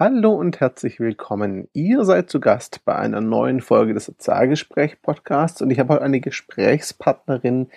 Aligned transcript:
Hallo 0.00 0.32
und 0.32 0.60
herzlich 0.60 1.00
willkommen. 1.00 1.66
Ihr 1.72 2.04
seid 2.04 2.30
zu 2.30 2.38
Gast 2.38 2.84
bei 2.84 2.94
einer 2.94 3.20
neuen 3.20 3.60
Folge 3.60 3.94
des 3.94 4.04
Sozialgespräch-Podcasts 4.04 5.60
und 5.60 5.72
ich 5.72 5.80
habe 5.80 5.94
heute 5.94 6.04
eine 6.04 6.20
Gesprächspartnerin, 6.20 7.68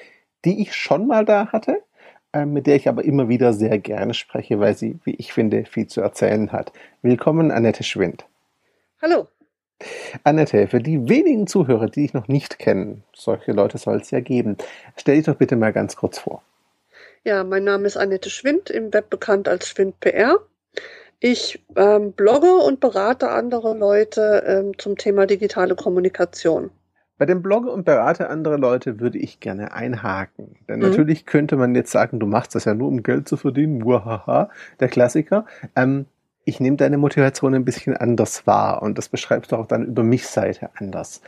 die 0.45 0.61
ich 0.61 0.75
schon 0.75 1.07
mal 1.07 1.25
da 1.25 1.47
hatte, 1.47 1.81
äh, 2.31 2.45
mit 2.45 2.67
der 2.67 2.75
ich 2.75 2.87
aber 2.87 3.03
immer 3.03 3.27
wieder 3.27 3.53
sehr 3.53 3.79
gerne 3.79 4.13
spreche, 4.13 4.59
weil 4.59 4.77
sie, 4.77 4.99
wie 5.03 5.15
ich 5.15 5.33
finde, 5.33 5.65
viel 5.65 5.87
zu 5.87 6.01
erzählen 6.01 6.51
hat. 6.51 6.71
Willkommen, 7.01 7.49
Annette 7.49 7.83
Schwind. 7.83 8.23
Hallo. 9.01 9.27
Annette, 10.23 10.67
für 10.67 10.79
die 10.79 11.09
wenigen 11.09 11.47
Zuhörer, 11.47 11.87
die 11.87 12.05
ich 12.05 12.13
noch 12.13 12.27
nicht 12.27 12.59
kennen, 12.59 13.03
solche 13.15 13.51
Leute 13.51 13.79
soll 13.79 13.99
es 13.99 14.11
ja 14.11 14.19
geben, 14.19 14.57
stell 14.95 15.15
dich 15.15 15.25
doch 15.25 15.37
bitte 15.37 15.55
mal 15.55 15.73
ganz 15.73 15.95
kurz 15.95 16.19
vor. 16.19 16.43
Ja, 17.23 17.43
mein 17.43 17.63
Name 17.63 17.87
ist 17.87 17.97
Annette 17.97 18.29
Schwind, 18.29 18.69
im 18.69 18.93
Web 18.93 19.09
bekannt 19.09 19.49
als 19.49 19.67
Schwind 19.67 19.99
PR. 20.01 20.37
Ich 21.23 21.63
ähm, 21.75 22.13
blogge 22.13 22.55
und 22.55 22.79
berate 22.79 23.29
andere 23.29 23.77
Leute 23.77 24.43
ähm, 24.47 24.71
zum 24.79 24.97
Thema 24.97 25.27
digitale 25.27 25.75
Kommunikation. 25.75 26.71
Bei 27.19 27.27
dem 27.27 27.43
Blogge 27.43 27.69
und 27.69 27.85
berate 27.85 28.27
andere 28.27 28.57
Leute 28.57 28.99
würde 28.99 29.19
ich 29.19 29.39
gerne 29.39 29.71
einhaken. 29.71 30.55
Denn 30.67 30.79
mhm. 30.79 30.89
natürlich 30.89 31.27
könnte 31.27 31.57
man 31.57 31.75
jetzt 31.75 31.91
sagen, 31.91 32.19
du 32.19 32.25
machst 32.25 32.55
das 32.55 32.65
ja 32.65 32.73
nur, 32.73 32.87
um 32.87 33.03
Geld 33.03 33.29
zu 33.29 33.37
verdienen. 33.37 33.77
Muahaha, 33.77 34.49
der 34.79 34.87
Klassiker. 34.87 35.45
Ähm, 35.75 36.07
ich 36.43 36.59
nehme 36.59 36.77
deine 36.77 36.97
Motivation 36.97 37.53
ein 37.53 37.65
bisschen 37.65 37.95
anders 37.95 38.47
wahr 38.47 38.81
und 38.81 38.97
das 38.97 39.07
beschreibst 39.07 39.51
du 39.51 39.57
auch 39.57 39.67
dann 39.67 39.85
über 39.85 40.01
mich 40.01 40.25
Seite 40.25 40.71
anders. 40.73 41.21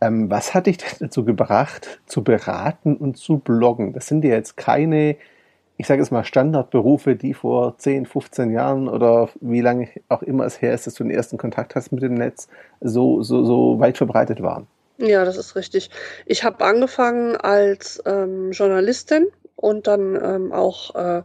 Ähm, 0.00 0.30
was 0.30 0.54
hat 0.54 0.64
dich 0.64 0.78
denn 0.78 0.88
dazu 1.00 1.22
gebracht, 1.22 2.00
zu 2.06 2.24
beraten 2.24 2.96
und 2.96 3.18
zu 3.18 3.36
bloggen? 3.36 3.92
Das 3.92 4.06
sind 4.06 4.24
ja 4.24 4.30
jetzt 4.30 4.56
keine 4.56 5.16
ich 5.76 5.86
sage 5.86 6.00
jetzt 6.00 6.10
mal, 6.10 6.24
Standardberufe, 6.24 7.16
die 7.16 7.34
vor 7.34 7.76
10, 7.78 8.06
15 8.06 8.52
Jahren 8.52 8.88
oder 8.88 9.28
wie 9.40 9.60
lange 9.60 9.88
auch 10.08 10.22
immer 10.22 10.44
es 10.44 10.62
her 10.62 10.72
ist, 10.72 10.86
dass 10.86 10.94
du 10.94 11.04
den 11.04 11.10
ersten 11.10 11.36
Kontakt 11.36 11.74
hast 11.74 11.90
mit 11.92 12.02
dem 12.02 12.14
Netz, 12.14 12.48
so, 12.80 13.22
so, 13.22 13.44
so 13.44 13.80
weit 13.80 13.96
verbreitet 13.96 14.42
waren. 14.42 14.66
Ja, 14.98 15.24
das 15.24 15.36
ist 15.36 15.56
richtig. 15.56 15.90
Ich 16.26 16.44
habe 16.44 16.64
angefangen 16.64 17.36
als 17.36 18.00
ähm, 18.06 18.52
Journalistin 18.52 19.26
und 19.56 19.88
dann 19.88 20.18
ähm, 20.22 20.52
auch 20.52 20.94
äh, 20.94 21.22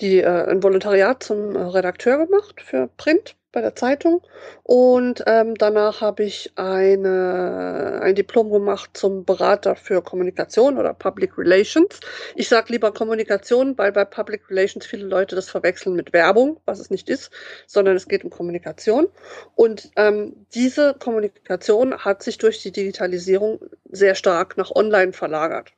die, 0.00 0.20
äh, 0.20 0.50
ein 0.50 0.62
Volontariat 0.62 1.22
zum 1.22 1.56
Redakteur 1.56 2.26
gemacht 2.26 2.60
für 2.60 2.88
Print 2.96 3.34
bei 3.52 3.60
der 3.60 3.76
Zeitung 3.76 4.22
und 4.62 5.22
ähm, 5.26 5.54
danach 5.54 6.00
habe 6.00 6.24
ich 6.24 6.52
eine, 6.56 8.00
ein 8.02 8.14
Diplom 8.14 8.50
gemacht 8.50 8.90
zum 8.94 9.24
Berater 9.24 9.76
für 9.76 10.02
Kommunikation 10.02 10.78
oder 10.78 10.94
Public 10.94 11.36
Relations. 11.38 12.00
Ich 12.34 12.48
sage 12.48 12.72
lieber 12.72 12.92
Kommunikation, 12.92 13.76
weil 13.76 13.92
bei 13.92 14.04
Public 14.04 14.48
Relations 14.50 14.86
viele 14.86 15.04
Leute 15.04 15.36
das 15.36 15.50
verwechseln 15.50 15.94
mit 15.94 16.12
Werbung, 16.12 16.60
was 16.64 16.80
es 16.80 16.90
nicht 16.90 17.08
ist, 17.08 17.30
sondern 17.66 17.96
es 17.96 18.08
geht 18.08 18.24
um 18.24 18.30
Kommunikation. 18.30 19.08
Und 19.54 19.90
ähm, 19.96 20.46
diese 20.54 20.94
Kommunikation 20.98 21.98
hat 21.98 22.22
sich 22.22 22.38
durch 22.38 22.62
die 22.62 22.72
Digitalisierung 22.72 23.60
sehr 23.90 24.14
stark 24.14 24.56
nach 24.56 24.70
Online 24.70 25.12
verlagert. 25.12 25.72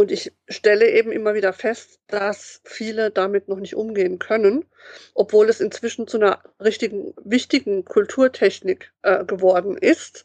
Und 0.00 0.10
ich 0.10 0.32
stelle 0.48 0.88
eben 0.88 1.12
immer 1.12 1.34
wieder 1.34 1.52
fest, 1.52 2.00
dass 2.06 2.62
viele 2.64 3.10
damit 3.10 3.48
noch 3.48 3.60
nicht 3.60 3.74
umgehen 3.74 4.18
können, 4.18 4.64
obwohl 5.12 5.50
es 5.50 5.60
inzwischen 5.60 6.08
zu 6.08 6.16
einer 6.16 6.42
richtigen, 6.58 7.12
wichtigen 7.22 7.84
Kulturtechnik 7.84 8.94
äh, 9.02 9.26
geworden 9.26 9.76
ist. 9.76 10.24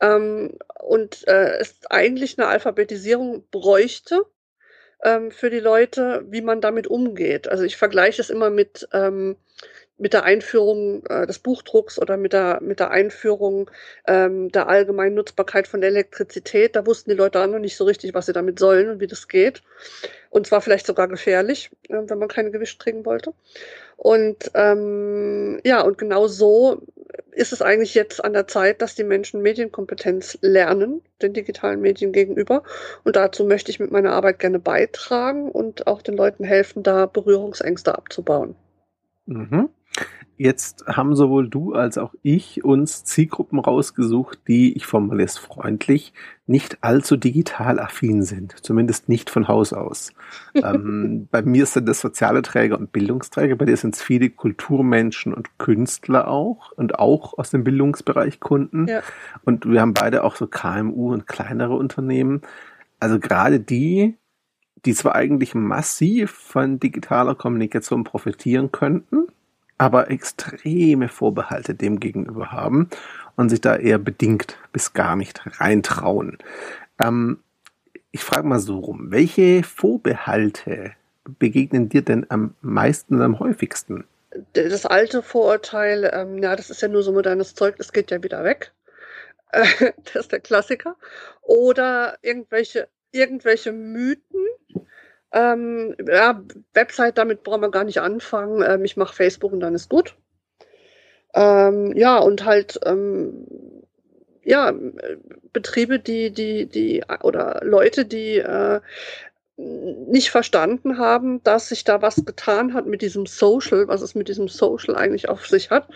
Ähm, 0.00 0.58
und 0.80 1.22
äh, 1.28 1.56
es 1.60 1.76
eigentlich 1.88 2.36
eine 2.36 2.48
Alphabetisierung 2.48 3.46
bräuchte 3.52 4.26
ähm, 5.04 5.30
für 5.30 5.50
die 5.50 5.60
Leute, 5.60 6.24
wie 6.28 6.42
man 6.42 6.60
damit 6.60 6.88
umgeht. 6.88 7.46
Also 7.46 7.62
ich 7.62 7.76
vergleiche 7.76 8.22
es 8.22 8.28
immer 8.28 8.50
mit 8.50 8.88
ähm, 8.92 9.36
mit 10.02 10.14
der 10.14 10.24
Einführung 10.24 11.06
äh, 11.06 11.28
des 11.28 11.38
Buchdrucks 11.38 11.96
oder 11.96 12.16
mit 12.16 12.32
der, 12.32 12.60
mit 12.60 12.80
der 12.80 12.90
Einführung 12.90 13.70
ähm, 14.08 14.50
der 14.50 14.68
allgemeinen 14.68 15.14
Nutzbarkeit 15.14 15.68
von 15.68 15.80
Elektrizität, 15.80 16.74
da 16.74 16.84
wussten 16.84 17.10
die 17.10 17.16
Leute 17.16 17.40
auch 17.40 17.46
noch 17.46 17.60
nicht 17.60 17.76
so 17.76 17.84
richtig, 17.84 18.12
was 18.12 18.26
sie 18.26 18.32
damit 18.32 18.58
sollen 18.58 18.90
und 18.90 19.00
wie 19.00 19.06
das 19.06 19.28
geht. 19.28 19.62
Und 20.28 20.48
zwar 20.48 20.60
vielleicht 20.60 20.86
sogar 20.86 21.06
gefährlich, 21.06 21.70
äh, 21.88 21.98
wenn 22.04 22.18
man 22.18 22.26
keine 22.26 22.50
Gewicht 22.50 22.80
trinken 22.80 23.06
wollte. 23.06 23.32
Und 23.96 24.50
ähm, 24.54 25.60
ja, 25.62 25.82
und 25.82 25.98
genau 25.98 26.26
so 26.26 26.82
ist 27.30 27.52
es 27.52 27.62
eigentlich 27.62 27.94
jetzt 27.94 28.24
an 28.24 28.32
der 28.32 28.48
Zeit, 28.48 28.82
dass 28.82 28.96
die 28.96 29.04
Menschen 29.04 29.40
Medienkompetenz 29.40 30.36
lernen, 30.40 31.00
den 31.22 31.32
digitalen 31.32 31.80
Medien 31.80 32.10
gegenüber. 32.10 32.64
Und 33.04 33.14
dazu 33.14 33.44
möchte 33.44 33.70
ich 33.70 33.78
mit 33.78 33.92
meiner 33.92 34.14
Arbeit 34.14 34.40
gerne 34.40 34.58
beitragen 34.58 35.48
und 35.48 35.86
auch 35.86 36.02
den 36.02 36.16
Leuten 36.16 36.42
helfen, 36.42 36.82
da 36.82 37.06
Berührungsängste 37.06 37.94
abzubauen. 37.94 38.56
Mhm. 39.26 39.68
Jetzt 40.42 40.86
haben 40.88 41.14
sowohl 41.14 41.48
du 41.48 41.72
als 41.72 41.98
auch 41.98 42.14
ich 42.22 42.64
uns 42.64 43.04
Zielgruppen 43.04 43.60
rausgesucht, 43.60 44.40
die, 44.48 44.76
ich 44.76 44.86
formuliere 44.86 45.26
es 45.26 45.38
freundlich, 45.38 46.12
nicht 46.48 46.78
allzu 46.80 47.16
digital 47.16 47.78
affin 47.78 48.24
sind. 48.24 48.56
Zumindest 48.60 49.08
nicht 49.08 49.30
von 49.30 49.46
Haus 49.46 49.72
aus. 49.72 50.12
ähm, 50.54 51.28
bei 51.30 51.42
mir 51.42 51.64
sind 51.66 51.88
das 51.88 52.00
soziale 52.00 52.42
Träger 52.42 52.76
und 52.76 52.90
Bildungsträger. 52.90 53.54
Bei 53.54 53.66
dir 53.66 53.76
sind 53.76 53.94
es 53.94 54.02
viele 54.02 54.30
Kulturmenschen 54.30 55.32
und 55.32 55.58
Künstler 55.58 56.26
auch 56.26 56.72
und 56.72 56.98
auch 56.98 57.38
aus 57.38 57.50
dem 57.50 57.62
Bildungsbereich 57.62 58.40
Kunden. 58.40 58.88
Ja. 58.88 59.02
Und 59.44 59.64
wir 59.64 59.80
haben 59.80 59.94
beide 59.94 60.24
auch 60.24 60.34
so 60.34 60.48
KMU 60.48 61.12
und 61.12 61.28
kleinere 61.28 61.76
Unternehmen. 61.76 62.42
Also 62.98 63.20
gerade 63.20 63.60
die, 63.60 64.16
die 64.86 64.94
zwar 64.94 65.14
eigentlich 65.14 65.54
massiv 65.54 66.32
von 66.32 66.80
digitaler 66.80 67.36
Kommunikation 67.36 68.02
profitieren 68.02 68.72
könnten, 68.72 69.28
aber 69.82 70.12
extreme 70.12 71.08
Vorbehalte 71.08 71.74
dem 71.74 71.98
gegenüber 71.98 72.52
haben 72.52 72.88
und 73.34 73.48
sich 73.48 73.60
da 73.60 73.74
eher 73.74 73.98
bedingt 73.98 74.56
bis 74.72 74.92
gar 74.92 75.16
nicht 75.16 75.40
reintrauen. 75.60 76.38
Ähm, 77.02 77.40
ich 78.12 78.22
frage 78.22 78.46
mal 78.46 78.60
so 78.60 78.78
rum, 78.78 79.10
welche 79.10 79.64
Vorbehalte 79.64 80.92
begegnen 81.24 81.88
dir 81.88 82.02
denn 82.02 82.26
am 82.28 82.54
meisten 82.60 83.16
und 83.16 83.22
am 83.22 83.40
häufigsten? 83.40 84.04
Das 84.52 84.86
alte 84.86 85.20
Vorurteil, 85.20 86.08
ähm, 86.14 86.40
ja, 86.40 86.54
das 86.54 86.70
ist 86.70 86.80
ja 86.80 86.86
nur 86.86 87.02
so 87.02 87.10
modernes 87.10 87.56
Zeug, 87.56 87.74
das 87.78 87.92
geht 87.92 88.12
ja 88.12 88.22
wieder 88.22 88.44
weg. 88.44 88.72
Das 90.04 90.14
ist 90.14 90.32
der 90.32 90.40
Klassiker. 90.40 90.94
Oder 91.42 92.18
irgendwelche, 92.22 92.88
irgendwelche 93.10 93.72
Mythen, 93.72 94.46
ähm, 95.32 95.94
ja, 96.06 96.42
Website, 96.74 97.18
damit 97.18 97.42
brauchen 97.42 97.62
wir 97.62 97.70
gar 97.70 97.84
nicht 97.84 98.00
anfangen. 98.00 98.62
Ähm, 98.66 98.84
ich 98.84 98.96
mache 98.96 99.14
Facebook 99.14 99.52
und 99.52 99.60
dann 99.60 99.74
ist 99.74 99.88
gut. 99.88 100.16
Ähm, 101.34 101.96
ja, 101.96 102.18
und 102.18 102.44
halt, 102.44 102.78
ähm, 102.84 103.46
ja, 104.44 104.72
Betriebe, 105.52 105.98
die, 105.98 106.30
die, 106.32 106.66
die, 106.66 107.04
oder 107.22 107.60
Leute, 107.64 108.04
die 108.04 108.38
äh, 108.38 108.80
nicht 109.56 110.30
verstanden 110.30 110.98
haben, 110.98 111.42
dass 111.42 111.68
sich 111.68 111.84
da 111.84 112.00
was 112.00 112.24
getan 112.24 112.72
hat 112.72 112.86
mit 112.86 113.02
diesem 113.02 113.26
Social, 113.26 113.86
was 113.86 114.00
es 114.00 114.14
mit 114.14 114.28
diesem 114.28 114.48
Social 114.48 114.96
eigentlich 114.96 115.28
auf 115.28 115.46
sich 115.46 115.70
hat, 115.70 115.88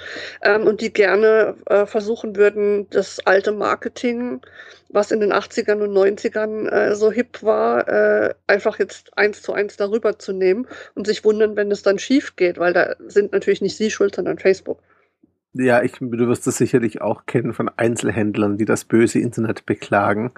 ähm, 0.43 0.67
und 0.67 0.81
die 0.81 0.93
gerne 0.93 1.57
äh, 1.67 1.87
versuchen 1.87 2.37
würden, 2.37 2.89
das 2.91 3.21
alte 3.27 3.53
Marketing, 3.53 4.43
was 4.91 5.11
in 5.11 5.21
den 5.21 5.33
80ern 5.33 5.83
und 5.83 5.93
90ern 5.93 6.69
äh, 6.69 6.95
so 6.95 7.11
hip 7.11 7.43
war, 7.43 7.89
äh, 7.89 8.35
einfach 8.47 8.79
jetzt 8.79 9.17
eins 9.17 9.43
zu 9.43 9.53
eins 9.53 9.77
darüber 9.77 10.19
zu 10.19 10.33
nehmen 10.33 10.67
und 10.95 11.07
sich 11.07 11.25
wundern, 11.25 11.57
wenn 11.57 11.71
es 11.71 11.83
dann 11.83 11.99
schief 11.99 12.37
geht, 12.37 12.59
weil 12.59 12.75
da 12.75 12.95
sind 13.07 13.33
natürlich 13.33 13.63
nicht 13.63 13.77
sie 13.77 13.91
schuld, 13.91 14.15
sondern 14.15 14.39
Facebook. 14.39 14.81
Ja, 15.59 15.83
ich, 15.83 15.93
du 15.93 16.29
wirst 16.29 16.47
das 16.47 16.57
sicherlich 16.57 17.01
auch 17.01 17.27
kennen 17.27 17.55
von 17.55 17.71
Einzelhändlern, 17.77 18.59
die 18.59 18.65
das 18.65 18.85
böse 18.85 19.21
Internet 19.21 19.65
beklagen 19.65 20.33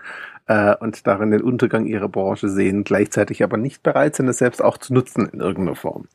äh, 0.46 0.76
und 0.76 1.06
darin 1.06 1.30
den 1.30 1.42
Untergang 1.42 1.86
ihrer 1.86 2.08
Branche 2.08 2.48
sehen, 2.48 2.84
gleichzeitig 2.84 3.42
aber 3.42 3.56
nicht 3.56 3.82
bereit 3.82 4.16
sind, 4.16 4.28
es 4.28 4.38
selbst 4.38 4.62
auch 4.62 4.78
zu 4.78 4.94
nutzen 4.94 5.28
in 5.32 5.40
irgendeiner 5.40 5.76
Form. 5.76 6.08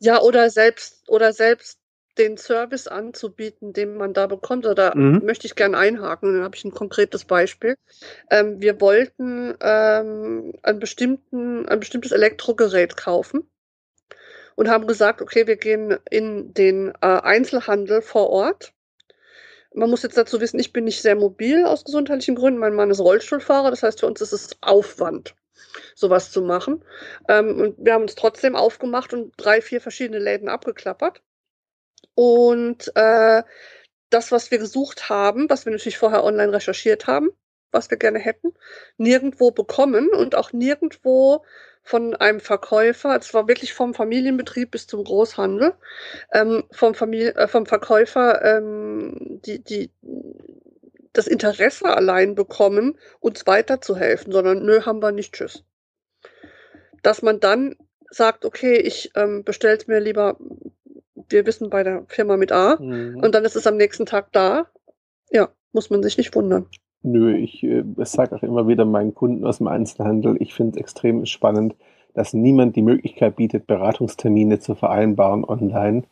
Ja, 0.00 0.20
oder 0.20 0.50
selbst 0.50 1.08
oder 1.08 1.32
selbst 1.32 1.78
den 2.18 2.36
Service 2.36 2.88
anzubieten, 2.88 3.72
den 3.72 3.96
man 3.96 4.12
da 4.12 4.26
bekommt. 4.26 4.66
Oder 4.66 4.96
mhm. 4.96 5.22
möchte 5.24 5.46
ich 5.46 5.54
gerne 5.54 5.78
einhaken, 5.78 6.34
dann 6.34 6.42
habe 6.42 6.56
ich 6.56 6.64
ein 6.64 6.72
konkretes 6.72 7.24
Beispiel. 7.24 7.76
Ähm, 8.30 8.60
wir 8.60 8.80
wollten 8.80 9.54
ähm, 9.60 10.52
bestimmten, 10.80 11.68
ein 11.68 11.78
bestimmtes 11.78 12.12
Elektrogerät 12.12 12.96
kaufen 12.96 13.48
und 14.58 14.68
haben 14.68 14.88
gesagt, 14.88 15.22
okay, 15.22 15.46
wir 15.46 15.56
gehen 15.56 15.98
in 16.10 16.52
den 16.52 16.88
äh, 17.00 17.06
Einzelhandel 17.06 18.02
vor 18.02 18.28
Ort. 18.28 18.72
Man 19.72 19.88
muss 19.88 20.02
jetzt 20.02 20.16
dazu 20.16 20.40
wissen, 20.40 20.58
ich 20.58 20.72
bin 20.72 20.82
nicht 20.82 21.00
sehr 21.00 21.14
mobil 21.14 21.64
aus 21.64 21.84
gesundheitlichen 21.84 22.34
Gründen. 22.34 22.58
Mein 22.58 22.74
Mann 22.74 22.90
ist 22.90 22.98
Rollstuhlfahrer, 22.98 23.70
das 23.70 23.84
heißt, 23.84 24.00
für 24.00 24.08
uns 24.08 24.20
ist 24.20 24.32
es 24.32 24.56
Aufwand, 24.60 25.36
sowas 25.94 26.32
zu 26.32 26.42
machen. 26.42 26.84
Ähm, 27.28 27.60
und 27.60 27.76
wir 27.78 27.92
haben 27.92 28.02
uns 28.02 28.16
trotzdem 28.16 28.56
aufgemacht 28.56 29.12
und 29.12 29.32
drei, 29.36 29.62
vier 29.62 29.80
verschiedene 29.80 30.18
Läden 30.18 30.48
abgeklappert. 30.48 31.22
Und 32.16 32.90
äh, 32.96 33.44
das, 34.10 34.32
was 34.32 34.50
wir 34.50 34.58
gesucht 34.58 35.08
haben, 35.08 35.48
was 35.48 35.66
wir 35.66 35.70
natürlich 35.70 35.98
vorher 35.98 36.24
online 36.24 36.52
recherchiert 36.52 37.06
haben, 37.06 37.30
was 37.70 37.92
wir 37.92 37.96
gerne 37.96 38.18
hätten, 38.18 38.54
nirgendwo 38.96 39.52
bekommen 39.52 40.08
und 40.08 40.34
auch 40.34 40.52
nirgendwo 40.52 41.44
von 41.88 42.14
einem 42.16 42.38
Verkäufer, 42.38 43.16
es 43.16 43.32
war 43.32 43.48
wirklich 43.48 43.72
vom 43.72 43.94
Familienbetrieb 43.94 44.72
bis 44.72 44.86
zum 44.86 45.04
Großhandel, 45.04 45.72
ähm, 46.34 46.64
vom, 46.70 46.94
Familie, 46.94 47.34
äh, 47.34 47.48
vom 47.48 47.64
Verkäufer 47.64 48.44
ähm, 48.44 49.40
die, 49.46 49.64
die, 49.64 49.90
das 51.14 51.26
Interesse 51.26 51.86
allein 51.86 52.34
bekommen, 52.34 52.98
uns 53.20 53.46
weiterzuhelfen, 53.46 54.32
sondern 54.32 54.66
nö, 54.66 54.82
haben 54.84 55.00
wir 55.00 55.12
nicht, 55.12 55.32
tschüss. 55.32 55.64
Dass 57.02 57.22
man 57.22 57.40
dann 57.40 57.74
sagt, 58.10 58.44
okay, 58.44 58.76
ich 58.76 59.10
ähm, 59.14 59.42
bestelle 59.42 59.78
es 59.78 59.86
mir 59.86 60.00
lieber, 60.00 60.36
wir 61.14 61.46
wissen 61.46 61.70
bei 61.70 61.84
der 61.84 62.04
Firma 62.08 62.36
mit 62.36 62.52
A, 62.52 62.76
mhm. 62.78 63.18
und 63.22 63.34
dann 63.34 63.46
ist 63.46 63.56
es 63.56 63.66
am 63.66 63.78
nächsten 63.78 64.04
Tag 64.04 64.30
da. 64.32 64.70
Ja, 65.30 65.48
muss 65.72 65.88
man 65.88 66.02
sich 66.02 66.18
nicht 66.18 66.34
wundern. 66.34 66.68
Nö, 67.02 67.36
ich 67.36 67.62
äh, 67.62 67.84
sage 67.98 68.36
auch 68.36 68.42
immer 68.42 68.66
wieder 68.66 68.84
meinen 68.84 69.14
Kunden 69.14 69.44
aus 69.44 69.58
dem 69.58 69.68
Einzelhandel, 69.68 70.36
ich 70.40 70.54
finde 70.54 70.72
es 70.72 70.80
extrem 70.80 71.24
spannend, 71.26 71.74
dass 72.14 72.34
niemand 72.34 72.74
die 72.74 72.82
Möglichkeit 72.82 73.36
bietet, 73.36 73.66
Beratungstermine 73.66 74.58
zu 74.58 74.74
vereinbaren 74.74 75.44
online 75.44 76.02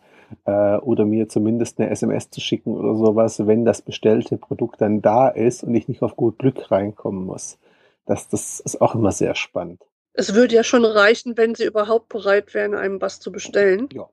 äh, 0.45 0.77
oder 0.77 1.05
mir 1.05 1.29
zumindest 1.29 1.81
eine 1.81 1.91
SMS 1.91 2.31
zu 2.31 2.41
schicken 2.41 2.77
oder 2.77 2.95
sowas, 2.95 3.47
wenn 3.47 3.65
das 3.65 3.83
bestellte 3.83 4.37
Produkt 4.37 4.81
dann 4.81 5.03
da 5.03 5.29
ist 5.29 5.65
und 5.65 5.75
ich 5.75 5.89
nicht 5.89 6.03
auf 6.03 6.17
gut 6.17 6.39
Glück 6.39 6.71
reinkommen 6.71 7.25
muss. 7.25 7.59
Das, 8.07 8.29
das 8.29 8.61
ist 8.61 8.81
auch 8.81 8.95
immer 8.95 9.11
sehr 9.11 9.35
spannend. 9.35 9.83
Es 10.13 10.35
würde 10.35 10.55
ja 10.55 10.63
schon 10.63 10.85
reichen, 10.85 11.37
wenn 11.37 11.55
sie 11.55 11.65
überhaupt 11.65 12.09
bereit 12.09 12.55
wären, 12.55 12.75
einem 12.75 13.01
was 13.01 13.21
zu 13.21 13.33
bestellen. 13.33 13.89
Ja. 13.93 14.09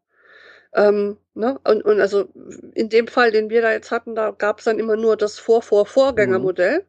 Ähm, 0.75 1.17
ne? 1.33 1.59
und, 1.63 1.83
und 1.83 1.99
also 1.99 2.27
in 2.73 2.89
dem 2.89 3.07
Fall, 3.07 3.31
den 3.31 3.49
wir 3.49 3.61
da 3.61 3.71
jetzt 3.71 3.91
hatten, 3.91 4.15
da 4.15 4.31
gab 4.31 4.59
es 4.59 4.65
dann 4.65 4.79
immer 4.79 4.95
nur 4.95 5.17
das 5.17 5.39
Vor-Vor-Vorgängermodell. 5.39 6.79
Mhm. 6.79 6.85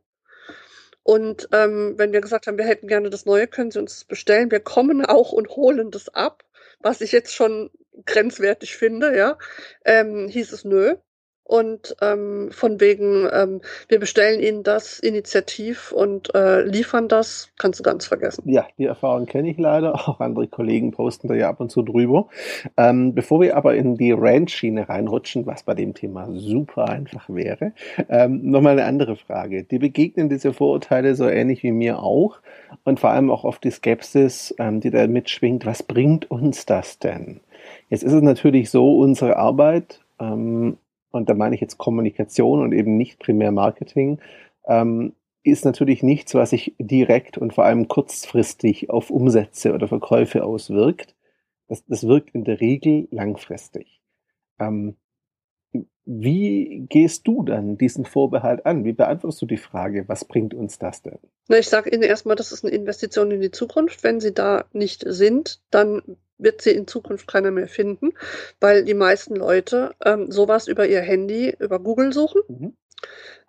Und 1.02 1.48
ähm, 1.52 1.94
wenn 1.98 2.12
wir 2.12 2.22
gesagt 2.22 2.46
haben, 2.46 2.56
wir 2.56 2.64
hätten 2.64 2.88
gerne 2.88 3.10
das 3.10 3.26
Neue, 3.26 3.46
können 3.46 3.70
Sie 3.70 3.78
uns 3.78 3.94
das 3.94 4.04
bestellen. 4.04 4.50
Wir 4.50 4.60
kommen 4.60 5.04
auch 5.04 5.32
und 5.32 5.50
holen 5.50 5.90
das 5.90 6.08
ab, 6.08 6.44
was 6.80 7.02
ich 7.02 7.12
jetzt 7.12 7.34
schon 7.34 7.70
grenzwertig 8.06 8.76
finde, 8.76 9.16
ja. 9.16 9.38
Ähm, 9.84 10.28
hieß 10.28 10.52
es 10.52 10.64
nö 10.64 10.96
und 11.44 11.94
ähm, 12.00 12.48
von 12.50 12.80
wegen, 12.80 13.28
ähm, 13.30 13.60
wir 13.88 14.00
bestellen 14.00 14.40
Ihnen 14.40 14.62
das 14.62 14.98
initiativ 14.98 15.92
und 15.92 16.34
äh, 16.34 16.62
liefern 16.62 17.06
das, 17.06 17.50
kannst 17.58 17.78
du 17.78 17.82
ganz 17.82 18.06
vergessen. 18.06 18.42
Ja, 18.46 18.66
die 18.78 18.86
Erfahrung 18.86 19.26
kenne 19.26 19.50
ich 19.50 19.58
leider. 19.58 19.94
Auch 20.08 20.20
andere 20.20 20.48
Kollegen 20.48 20.92
posten 20.92 21.28
da 21.28 21.34
ja 21.34 21.50
ab 21.50 21.60
und 21.60 21.70
zu 21.70 21.82
drüber. 21.82 22.28
Ähm, 22.78 23.14
bevor 23.14 23.42
wir 23.42 23.56
aber 23.56 23.74
in 23.74 23.96
die 23.96 24.12
Ranch-Schiene 24.12 24.88
reinrutschen, 24.88 25.44
was 25.44 25.64
bei 25.64 25.74
dem 25.74 25.92
Thema 25.92 26.28
super 26.32 26.88
einfach 26.88 27.28
wäre, 27.28 27.72
ähm, 28.08 28.50
nochmal 28.50 28.72
eine 28.72 28.86
andere 28.86 29.16
Frage. 29.16 29.64
Die 29.64 29.78
begegnen 29.78 30.30
diese 30.30 30.54
Vorurteile 30.54 31.14
so 31.14 31.28
ähnlich 31.28 31.62
wie 31.62 31.72
mir 31.72 32.02
auch 32.02 32.38
und 32.84 33.00
vor 33.00 33.10
allem 33.10 33.30
auch 33.30 33.44
oft 33.44 33.62
die 33.64 33.70
Skepsis, 33.70 34.54
ähm, 34.58 34.80
die 34.80 34.90
da 34.90 35.06
mitschwingt. 35.06 35.66
Was 35.66 35.82
bringt 35.82 36.30
uns 36.30 36.64
das 36.64 36.98
denn? 36.98 37.40
Jetzt 37.90 38.02
ist 38.02 38.12
es 38.12 38.22
natürlich 38.22 38.70
so, 38.70 38.98
unsere 38.98 39.36
Arbeit 39.36 40.00
ähm, 40.20 40.78
und 41.14 41.28
da 41.28 41.34
meine 41.34 41.54
ich 41.54 41.60
jetzt 41.60 41.78
Kommunikation 41.78 42.62
und 42.62 42.72
eben 42.72 42.96
nicht 42.96 43.18
primär 43.18 43.52
Marketing, 43.52 44.20
ähm, 44.66 45.14
ist 45.42 45.64
natürlich 45.64 46.02
nichts, 46.02 46.34
was 46.34 46.50
sich 46.50 46.74
direkt 46.78 47.36
und 47.38 47.54
vor 47.54 47.64
allem 47.64 47.86
kurzfristig 47.86 48.90
auf 48.90 49.10
Umsätze 49.10 49.74
oder 49.74 49.88
Verkäufe 49.88 50.44
auswirkt. 50.44 51.14
Das, 51.68 51.84
das 51.86 52.06
wirkt 52.06 52.34
in 52.34 52.44
der 52.44 52.60
Regel 52.60 53.08
langfristig. 53.10 54.00
Ähm, 54.58 54.96
wie 56.06 56.86
gehst 56.88 57.26
du 57.26 57.42
dann 57.42 57.78
diesen 57.78 58.04
Vorbehalt 58.04 58.66
an? 58.66 58.84
Wie 58.84 58.92
beantwortest 58.92 59.40
du 59.42 59.46
die 59.46 59.56
Frage, 59.56 60.04
was 60.06 60.24
bringt 60.24 60.52
uns 60.52 60.78
das 60.78 61.02
denn? 61.02 61.18
Na, 61.48 61.58
ich 61.58 61.68
sage 61.68 61.90
Ihnen 61.90 62.02
erstmal, 62.02 62.36
das 62.36 62.52
ist 62.52 62.64
eine 62.64 62.74
Investition 62.74 63.30
in 63.30 63.40
die 63.40 63.50
Zukunft. 63.50 64.04
Wenn 64.04 64.20
Sie 64.20 64.34
da 64.34 64.66
nicht 64.72 65.04
sind, 65.06 65.62
dann 65.70 66.02
wird 66.38 66.62
sie 66.62 66.70
in 66.70 66.86
Zukunft 66.86 67.26
keiner 67.26 67.50
mehr 67.50 67.68
finden, 67.68 68.12
weil 68.60 68.84
die 68.84 68.94
meisten 68.94 69.36
Leute 69.36 69.94
ähm, 70.04 70.30
sowas 70.30 70.68
über 70.68 70.86
ihr 70.86 71.00
Handy, 71.00 71.54
über 71.58 71.78
Google 71.78 72.12
suchen. 72.12 72.42
Mhm. 72.48 72.76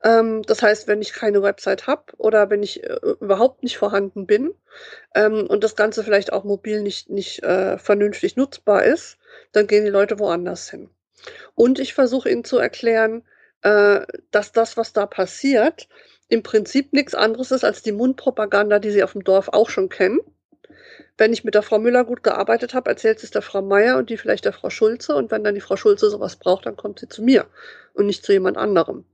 Ähm, 0.03 0.43
das 0.43 0.61
heißt, 0.61 0.87
wenn 0.87 1.01
ich 1.01 1.13
keine 1.13 1.41
Website 1.41 1.87
habe 1.87 2.03
oder 2.17 2.49
wenn 2.49 2.63
ich 2.63 2.83
äh, 2.83 2.97
überhaupt 3.19 3.63
nicht 3.63 3.77
vorhanden 3.77 4.27
bin 4.27 4.53
ähm, 5.13 5.47
und 5.47 5.63
das 5.63 5.75
Ganze 5.75 6.03
vielleicht 6.03 6.33
auch 6.33 6.43
mobil 6.43 6.81
nicht, 6.81 7.09
nicht 7.09 7.43
äh, 7.43 7.77
vernünftig 7.77 8.35
nutzbar 8.35 8.83
ist, 8.83 9.17
dann 9.51 9.67
gehen 9.67 9.85
die 9.85 9.91
Leute 9.91 10.19
woanders 10.19 10.69
hin. 10.69 10.89
Und 11.55 11.79
ich 11.79 11.93
versuche 11.93 12.29
ihnen 12.29 12.43
zu 12.43 12.57
erklären, 12.57 13.23
äh, 13.61 14.01
dass 14.31 14.51
das, 14.51 14.77
was 14.77 14.93
da 14.93 15.05
passiert, 15.05 15.87
im 16.27 16.43
Prinzip 16.43 16.93
nichts 16.93 17.15
anderes 17.15 17.51
ist 17.51 17.63
als 17.63 17.81
die 17.81 17.91
Mundpropaganda, 17.91 18.79
die 18.79 18.91
sie 18.91 19.03
auf 19.03 19.13
dem 19.13 19.23
Dorf 19.23 19.49
auch 19.49 19.69
schon 19.69 19.89
kennen 19.89 20.19
wenn 21.17 21.33
ich 21.33 21.43
mit 21.43 21.55
der 21.55 21.63
Frau 21.63 21.79
Müller 21.79 22.03
gut 22.03 22.23
gearbeitet 22.23 22.73
habe, 22.73 22.89
erzählt 22.89 23.23
es 23.23 23.31
der 23.31 23.41
Frau 23.41 23.61
Meier 23.61 23.97
und 23.97 24.09
die 24.09 24.17
vielleicht 24.17 24.45
der 24.45 24.53
Frau 24.53 24.69
Schulze. 24.69 25.15
Und 25.15 25.31
wenn 25.31 25.43
dann 25.43 25.55
die 25.55 25.61
Frau 25.61 25.75
Schulze 25.75 26.09
sowas 26.09 26.35
braucht, 26.35 26.65
dann 26.65 26.75
kommt 26.75 26.99
sie 26.99 27.07
zu 27.07 27.23
mir 27.23 27.45
und 27.93 28.05
nicht 28.05 28.25
zu 28.25 28.33
jemand 28.33 28.57
anderem. 28.57 29.05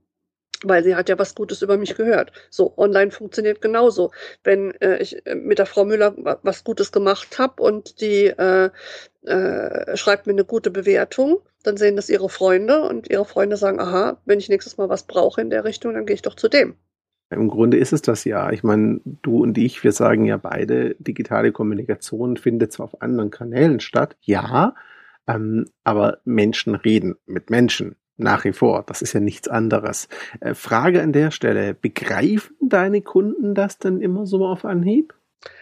Weil 0.64 0.84
sie 0.84 0.94
hat 0.94 1.08
ja 1.08 1.18
was 1.18 1.34
Gutes 1.34 1.62
über 1.62 1.76
mich 1.76 1.96
gehört. 1.96 2.32
So, 2.50 2.74
online 2.76 3.10
funktioniert 3.10 3.60
genauso. 3.60 4.12
Wenn 4.44 4.72
äh, 4.80 4.98
ich 4.98 5.26
äh, 5.26 5.34
mit 5.34 5.58
der 5.58 5.66
Frau 5.66 5.84
Müller 5.84 6.14
was 6.42 6.62
Gutes 6.62 6.92
gemacht 6.92 7.38
habe 7.38 7.62
und 7.62 8.00
die 8.00 8.26
äh, 8.26 8.70
äh, 9.24 9.96
schreibt 9.96 10.26
mir 10.26 10.32
eine 10.32 10.44
gute 10.44 10.70
Bewertung, 10.70 11.40
dann 11.64 11.76
sehen 11.76 11.96
das 11.96 12.08
ihre 12.08 12.28
Freunde 12.28 12.82
und 12.82 13.10
ihre 13.10 13.24
Freunde 13.24 13.56
sagen, 13.56 13.80
aha, 13.80 14.20
wenn 14.24 14.38
ich 14.38 14.48
nächstes 14.48 14.76
Mal 14.76 14.88
was 14.88 15.04
brauche 15.04 15.40
in 15.40 15.50
der 15.50 15.64
Richtung, 15.64 15.94
dann 15.94 16.06
gehe 16.06 16.14
ich 16.14 16.22
doch 16.22 16.34
zu 16.34 16.48
dem. 16.48 16.76
Im 17.32 17.48
Grunde 17.48 17.76
ist 17.76 17.92
es 17.92 18.02
das 18.02 18.24
ja. 18.24 18.50
Ich 18.50 18.62
meine, 18.62 19.00
du 19.04 19.42
und 19.42 19.58
ich, 19.58 19.82
wir 19.84 19.92
sagen 19.92 20.24
ja 20.24 20.36
beide, 20.36 20.94
digitale 20.98 21.52
Kommunikation 21.52 22.36
findet 22.36 22.72
zwar 22.72 22.84
auf 22.84 23.02
anderen 23.02 23.30
Kanälen 23.30 23.80
statt, 23.80 24.16
ja, 24.20 24.74
ähm, 25.26 25.66
aber 25.84 26.18
Menschen 26.24 26.74
reden 26.74 27.16
mit 27.26 27.50
Menschen 27.50 27.96
nach 28.16 28.44
wie 28.44 28.52
vor. 28.52 28.84
Das 28.86 29.02
ist 29.02 29.12
ja 29.12 29.20
nichts 29.20 29.48
anderes. 29.48 30.08
Äh, 30.40 30.54
Frage 30.54 31.02
an 31.02 31.12
der 31.12 31.30
Stelle, 31.30 31.74
begreifen 31.74 32.56
deine 32.60 33.02
Kunden 33.02 33.54
das 33.54 33.78
denn 33.78 34.00
immer 34.00 34.26
so 34.26 34.46
auf 34.46 34.64
Anhieb? 34.64 35.14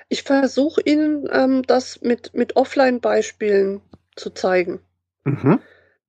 Ich 0.09 0.23
versuche 0.23 0.81
ihnen 0.85 1.29
ähm, 1.33 1.63
das 1.63 2.01
mit, 2.03 2.35
mit 2.35 2.57
Offline-Beispielen 2.57 3.81
zu 4.17 4.31
zeigen. 4.31 4.81
Mhm. 5.25 5.61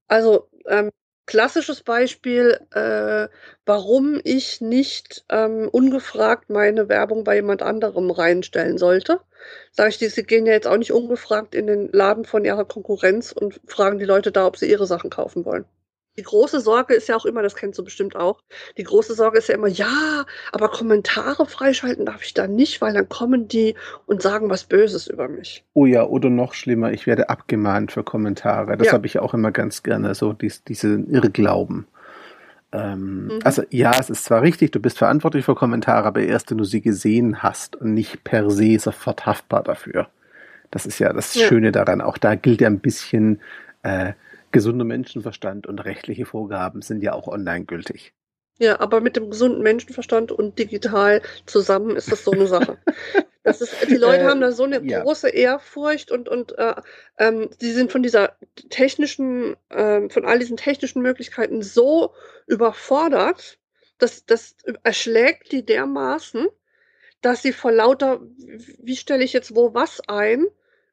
Also 0.07 0.49
ähm, 0.67 0.89
klassisches 1.31 1.81
Beispiel, 1.81 2.59
äh, 2.71 3.29
warum 3.65 4.19
ich 4.25 4.59
nicht 4.59 5.23
ähm, 5.29 5.69
ungefragt 5.71 6.49
meine 6.49 6.89
Werbung 6.89 7.23
bei 7.23 7.35
jemand 7.35 7.61
anderem 7.61 8.11
reinstellen 8.11 8.77
sollte. 8.77 9.21
Sage 9.71 9.95
ich 9.97 10.13
sie 10.13 10.23
gehen 10.23 10.45
ja 10.45 10.51
jetzt 10.51 10.67
auch 10.67 10.75
nicht 10.75 10.91
ungefragt 10.91 11.55
in 11.55 11.67
den 11.67 11.89
Laden 11.93 12.25
von 12.25 12.43
ihrer 12.43 12.65
Konkurrenz 12.65 13.31
und 13.31 13.61
fragen 13.65 13.97
die 13.97 14.03
Leute 14.03 14.33
da, 14.33 14.45
ob 14.45 14.57
sie 14.57 14.69
ihre 14.69 14.85
Sachen 14.85 15.09
kaufen 15.09 15.45
wollen. 15.45 15.63
Die 16.17 16.23
große 16.23 16.59
Sorge 16.59 16.93
ist 16.93 17.07
ja 17.07 17.15
auch 17.15 17.25
immer, 17.25 17.41
das 17.41 17.55
kennst 17.55 17.79
du 17.79 17.83
bestimmt 17.83 18.17
auch, 18.17 18.41
die 18.77 18.83
große 18.83 19.13
Sorge 19.13 19.37
ist 19.37 19.47
ja 19.47 19.55
immer, 19.55 19.69
ja, 19.69 20.25
aber 20.51 20.69
Kommentare 20.69 21.45
freischalten 21.45 22.05
darf 22.05 22.23
ich 22.23 22.33
da 22.33 22.47
nicht, 22.47 22.81
weil 22.81 22.93
dann 22.93 23.07
kommen 23.07 23.47
die 23.47 23.75
und 24.07 24.21
sagen 24.21 24.49
was 24.49 24.65
Böses 24.65 25.07
über 25.07 25.29
mich. 25.29 25.63
Oh 25.73 25.85
ja, 25.85 26.03
oder 26.03 26.29
noch 26.29 26.53
schlimmer, 26.53 26.91
ich 26.91 27.07
werde 27.07 27.29
abgemahnt 27.29 27.93
für 27.93 28.03
Kommentare. 28.03 28.75
Das 28.75 28.87
ja. 28.87 28.93
habe 28.93 29.07
ich 29.07 29.19
auch 29.19 29.33
immer 29.33 29.51
ganz 29.51 29.83
gerne, 29.83 30.13
so 30.13 30.33
dies, 30.33 30.65
diese 30.65 30.95
Irrglauben. 31.09 31.87
Ähm, 32.73 33.25
mhm. 33.25 33.39
Also 33.43 33.63
ja, 33.69 33.91
es 33.97 34.09
ist 34.09 34.25
zwar 34.25 34.41
richtig, 34.41 34.71
du 34.71 34.79
bist 34.79 34.97
verantwortlich 34.97 35.45
für 35.45 35.55
Kommentare, 35.55 36.07
aber 36.07 36.21
erst 36.21 36.51
wenn 36.51 36.57
du 36.57 36.63
sie 36.63 36.81
gesehen 36.81 37.41
hast 37.41 37.75
und 37.77 37.93
nicht 37.93 38.23
per 38.23 38.49
se 38.49 38.79
sofort 38.79 39.25
haftbar 39.25 39.63
dafür. 39.63 40.07
Das 40.71 40.85
ist 40.85 40.99
ja 40.99 41.11
das 41.11 41.35
ja. 41.35 41.47
Schöne 41.47 41.71
daran. 41.71 42.01
Auch 42.01 42.17
da 42.17 42.35
gilt 42.35 42.61
ja 42.61 42.67
ein 42.67 42.79
bisschen 42.79 43.41
äh, 43.83 44.13
gesunder 44.51 44.85
Menschenverstand 44.85 45.67
und 45.67 45.79
rechtliche 45.79 46.25
Vorgaben 46.25 46.81
sind 46.81 47.01
ja 47.01 47.13
auch 47.13 47.27
online 47.27 47.65
gültig. 47.65 48.13
Ja, 48.59 48.79
aber 48.79 49.01
mit 49.01 49.15
dem 49.15 49.31
gesunden 49.31 49.63
Menschenverstand 49.63 50.31
und 50.31 50.59
digital 50.59 51.21
zusammen 51.45 51.95
ist 51.95 52.11
das 52.11 52.23
so 52.23 52.31
eine 52.31 52.47
Sache. 52.47 52.77
Das 53.43 53.59
ist, 53.59 53.89
die 53.89 53.95
Leute 53.95 54.25
äh, 54.25 54.27
haben 54.27 54.39
da 54.39 54.51
so 54.51 54.65
eine 54.65 54.83
ja. 54.83 55.01
große 55.01 55.29
Ehrfurcht 55.29 56.11
und, 56.11 56.29
und 56.29 56.55
äh, 56.59 56.75
ähm, 57.17 57.49
die 57.59 57.71
sind 57.71 57.91
von 57.91 58.03
dieser 58.03 58.37
technischen, 58.69 59.55
äh, 59.69 60.07
von 60.09 60.25
all 60.25 60.37
diesen 60.37 60.57
technischen 60.57 61.01
Möglichkeiten 61.01 61.63
so 61.63 62.13
überfordert, 62.45 63.57
dass 63.97 64.27
das 64.27 64.55
erschlägt 64.83 65.51
die 65.51 65.65
dermaßen, 65.65 66.49
dass 67.21 67.41
sie 67.41 67.51
vor 67.51 67.71
lauter, 67.71 68.21
wie 68.79 68.95
stelle 68.95 69.23
ich 69.23 69.33
jetzt 69.33 69.55
wo 69.55 69.73
was 69.73 70.01
ein, 70.07 70.45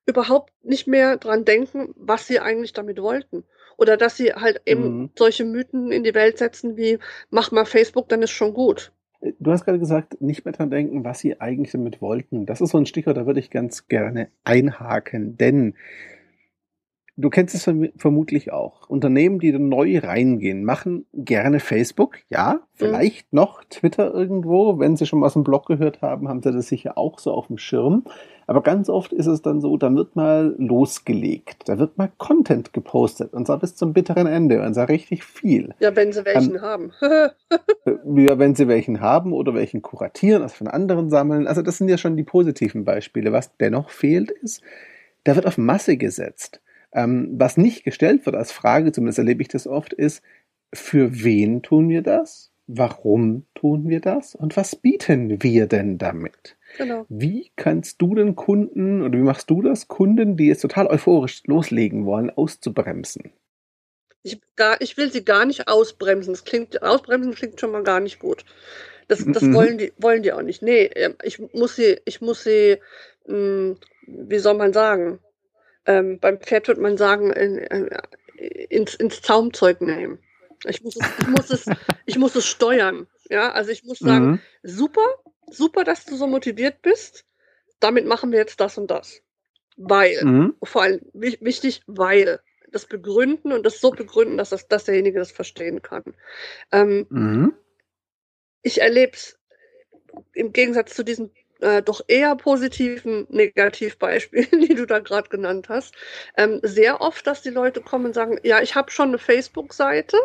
überhaupt 0.09 0.53
nicht 0.65 0.87
mehr 0.87 1.19
dran 1.19 1.45
denken, 1.45 1.95
was 1.97 2.27
sie 2.27 2.41
eigentlich 2.41 2.73
damit 2.73 3.01
wollten. 3.01 3.45
Oder 3.77 3.97
dass 3.97 4.17
sie 4.17 4.33
halt 4.33 4.63
eben 4.67 4.83
mhm. 4.83 5.11
solche 5.17 5.45
Mythen 5.45 5.93
in 5.93 6.03
die 6.03 6.15
Welt 6.15 6.39
setzen 6.39 6.77
wie, 6.77 6.99
mach 7.31 7.53
mal 7.53 7.67
Facebook, 7.67 8.09
dann 8.09 8.23
ist 8.23 8.31
schon 8.31 8.55
gut. 8.55 8.91
Du 9.39 9.51
hast 9.51 9.65
gerade 9.65 9.79
gesagt, 9.79 10.21
nicht 10.21 10.45
mehr 10.45 10.53
dran 10.53 10.71
denken, 10.71 11.05
was 11.05 11.19
sie 11.19 11.41
eigentlich 11.41 11.73
damit 11.73 12.01
wollten. 12.01 12.47
Das 12.47 12.61
ist 12.61 12.71
so 12.71 12.79
ein 12.79 12.87
Stichwort, 12.87 13.17
da 13.17 13.27
würde 13.27 13.41
ich 13.41 13.51
ganz 13.51 13.89
gerne 13.89 14.29
einhaken, 14.45 15.37
denn 15.37 15.75
Du 17.21 17.31
kennst 17.31 17.53
es 17.53 17.69
vermutlich 17.97 18.53
auch. 18.53 18.89
Unternehmen, 18.89 19.41
die 19.41 19.51
da 19.51 19.59
neu 19.59 19.99
reingehen, 19.99 20.63
machen 20.63 21.05
gerne 21.13 21.59
Facebook, 21.59 22.19
ja, 22.31 22.61
vielleicht 22.75 23.33
mhm. 23.33 23.39
noch 23.39 23.65
Twitter 23.65 24.15
irgendwo. 24.15 24.79
Wenn 24.79 24.97
sie 24.97 25.05
schon 25.05 25.19
mal 25.19 25.27
aus 25.27 25.33
dem 25.33 25.43
Blog 25.43 25.67
gehört 25.67 26.01
haben, 26.01 26.29
haben 26.29 26.43
sie 26.43 26.53
das 26.53 26.69
sicher 26.69 26.97
auch 26.97 27.19
so 27.19 27.33
auf 27.33 27.49
dem 27.49 27.59
Schirm. 27.59 28.05
Aber 28.47 28.63
ganz 28.63 28.89
oft 28.89 29.13
ist 29.13 29.27
es 29.27 29.43
dann 29.43 29.61
so, 29.61 29.77
dann 29.77 29.97
wird 29.97 30.15
mal 30.15 30.55
losgelegt, 30.59 31.69
da 31.69 31.81
wird 31.81 31.99
mal 31.99 32.09
Content 32.19 32.73
gepostet 32.73 33.35
und 33.35 33.47
zwar 33.47 33.59
bis 33.59 33.75
zum 33.75 33.93
bitteren 33.93 34.29
Ende 34.29 34.63
und 34.63 34.73
zwar 34.75 34.89
richtig 34.89 35.25
viel. 35.25 35.75
Ja, 35.81 35.97
wenn 35.97 36.13
sie 36.13 36.25
welchen 36.25 36.55
ähm, 36.55 36.63
haben. 36.63 36.93
ja, 37.03 38.39
wenn 38.39 38.55
sie 38.55 38.69
welchen 38.69 39.01
haben 39.01 39.33
oder 39.33 39.55
welchen 39.55 39.83
kuratieren, 39.83 40.43
also 40.43 40.55
von 40.55 40.69
anderen 40.69 41.11
sammeln. 41.11 41.49
Also 41.49 41.63
das 41.63 41.79
sind 41.79 41.89
ja 41.89 41.99
schon 41.99 42.17
die 42.17 42.23
positiven 42.23 42.85
Beispiele. 42.85 43.33
Was 43.33 43.57
dennoch 43.57 43.91
fehlt 43.91 44.31
ist, 44.31 44.63
da 45.25 45.35
wird 45.35 45.47
auf 45.47 45.59
Masse 45.59 45.97
gesetzt. 45.97 46.63
Ähm, 46.93 47.35
was 47.39 47.57
nicht 47.57 47.85
gestellt 47.85 48.27
wird 48.27 48.37
als 48.37 48.53
Frage, 48.53 48.93
zumindest 48.93 49.19
erlebe 49.19 49.43
ich 49.43 49.49
das 49.49 49.67
oft, 49.67 49.93
ist, 49.93 50.23
für 50.73 51.23
wen 51.23 51.63
tun 51.63 51.89
wir 51.89 52.03
das? 52.03 52.51
Warum 52.67 53.47
tun 53.55 53.89
wir 53.89 54.01
das? 54.01 54.35
Und 54.35 54.57
was 54.57 54.77
bieten 54.77 55.43
wir 55.43 55.67
denn 55.67 55.97
damit? 55.97 56.57
Genau. 56.77 57.07
Wie 57.09 57.51
kannst 57.57 58.03
du 58.03 58.15
den 58.15 58.37
Kunden 58.37 59.01
oder 59.03 59.19
wie 59.19 59.23
machst 59.23 59.49
du 59.49 59.63
das, 59.63 59.89
Kunden, 59.89 60.37
die 60.37 60.49
jetzt 60.49 60.61
total 60.61 60.87
euphorisch 60.87 61.43
loslegen 61.47 62.05
wollen, 62.05 62.31
auszubremsen? 62.31 63.33
Ich, 64.23 64.41
gar, 64.57 64.81
ich 64.81 64.97
will 64.99 65.11
sie 65.11 65.25
gar 65.25 65.47
nicht 65.47 65.69
ausbremsen. 65.69 66.35
Das 66.35 66.45
klingt, 66.45 66.83
ausbremsen 66.83 67.35
klingt 67.35 67.59
schon 67.59 67.73
mal 67.73 67.83
gar 67.83 68.01
nicht 68.01 68.19
gut. 68.19 68.45
Das, 69.09 69.25
das 69.27 69.43
mhm. 69.43 69.55
wollen, 69.55 69.79
die, 69.79 69.93
wollen 69.97 70.23
die 70.23 70.33
auch 70.33 70.43
nicht. 70.43 70.61
Nee, 70.61 70.91
ähm, 70.95 71.15
ich 71.23 71.39
muss 71.55 71.77
sie, 71.77 71.99
ich 72.05 72.21
muss 72.21 72.45
sie, 72.45 72.77
mh, 73.27 73.35
hm, 73.35 73.77
wie 74.07 74.39
soll 74.39 74.55
man 74.55 74.75
sagen? 74.75 75.19
Ähm, 75.89 76.21
beim 76.21 76.39
Pferd 76.39 76.69
wird 76.69 76.79
man 76.79 76.99
sagen, 76.99 77.33
in, 77.33 77.59
äh, 77.59 78.03
ins, 78.69 78.95
ins 78.95 79.23
Zaumzeug 79.23 79.81
nehmen. 79.81 80.19
Ich 80.67 80.85
muss 80.85 80.97
es, 80.97 81.07
ich 81.19 81.29
muss 81.29 81.51
es, 81.51 81.67
ich 82.05 82.19
muss 82.19 82.37
es 82.37 82.47
steuern. 82.47 83.07
Ja, 83.31 83.53
also 83.53 83.71
ich 83.71 83.85
muss 83.85 83.99
sagen, 83.99 84.27
mhm. 84.27 84.41
super, 84.63 85.07
super, 85.51 85.85
dass 85.85 86.05
du 86.05 86.15
so 86.17 86.27
motiviert 86.27 86.83
bist. 86.83 87.25
Damit 87.81 88.07
machen 88.07 88.33
wir 88.33 88.39
jetzt 88.39 88.61
das 88.61 88.77
und 88.77 88.91
das. 88.91 89.23
Weil, 89.79 90.23
mhm. 90.23 90.55
vor 90.63 90.83
allem 90.83 91.01
wichtig, 91.15 91.83
weil 91.87 92.41
das 92.71 92.85
begründen 92.85 93.53
und 93.53 93.65
das 93.65 93.81
so 93.81 93.91
begründen, 93.91 94.37
dass, 94.37 94.51
das, 94.51 94.69
dass 94.69 94.85
derjenige 94.85 95.19
das 95.19 95.33
verstehen 95.33 95.81
kann. 95.81 96.05
Ähm, 96.71 97.07
mhm. 97.09 97.55
Ich 98.63 98.83
erlebe 98.83 99.13
es 99.15 99.39
im 100.35 100.53
Gegensatz 100.53 100.95
zu 100.95 101.03
diesen 101.03 101.31
äh, 101.61 101.83
doch 101.83 102.01
eher 102.07 102.37
positiven 102.37 103.27
Negativbeispielen, 103.31 104.61
die 104.61 104.75
du 104.75 104.87
da 104.87 104.99
gerade 105.01 105.29
genannt 105.29 105.69
hast, 105.69 105.95
ähm, 106.37 106.61
sehr 106.63 107.01
oft, 107.01 107.27
dass 107.27 107.43
die 107.43 107.51
Leute 107.51 107.81
kommen 107.81 108.07
und 108.07 108.15
sagen, 108.15 108.39
ja, 108.43 108.61
ich 108.61 108.75
habe 108.75 108.91
schon 108.91 109.09
eine 109.09 109.19
Facebook-Seite, 109.19 110.17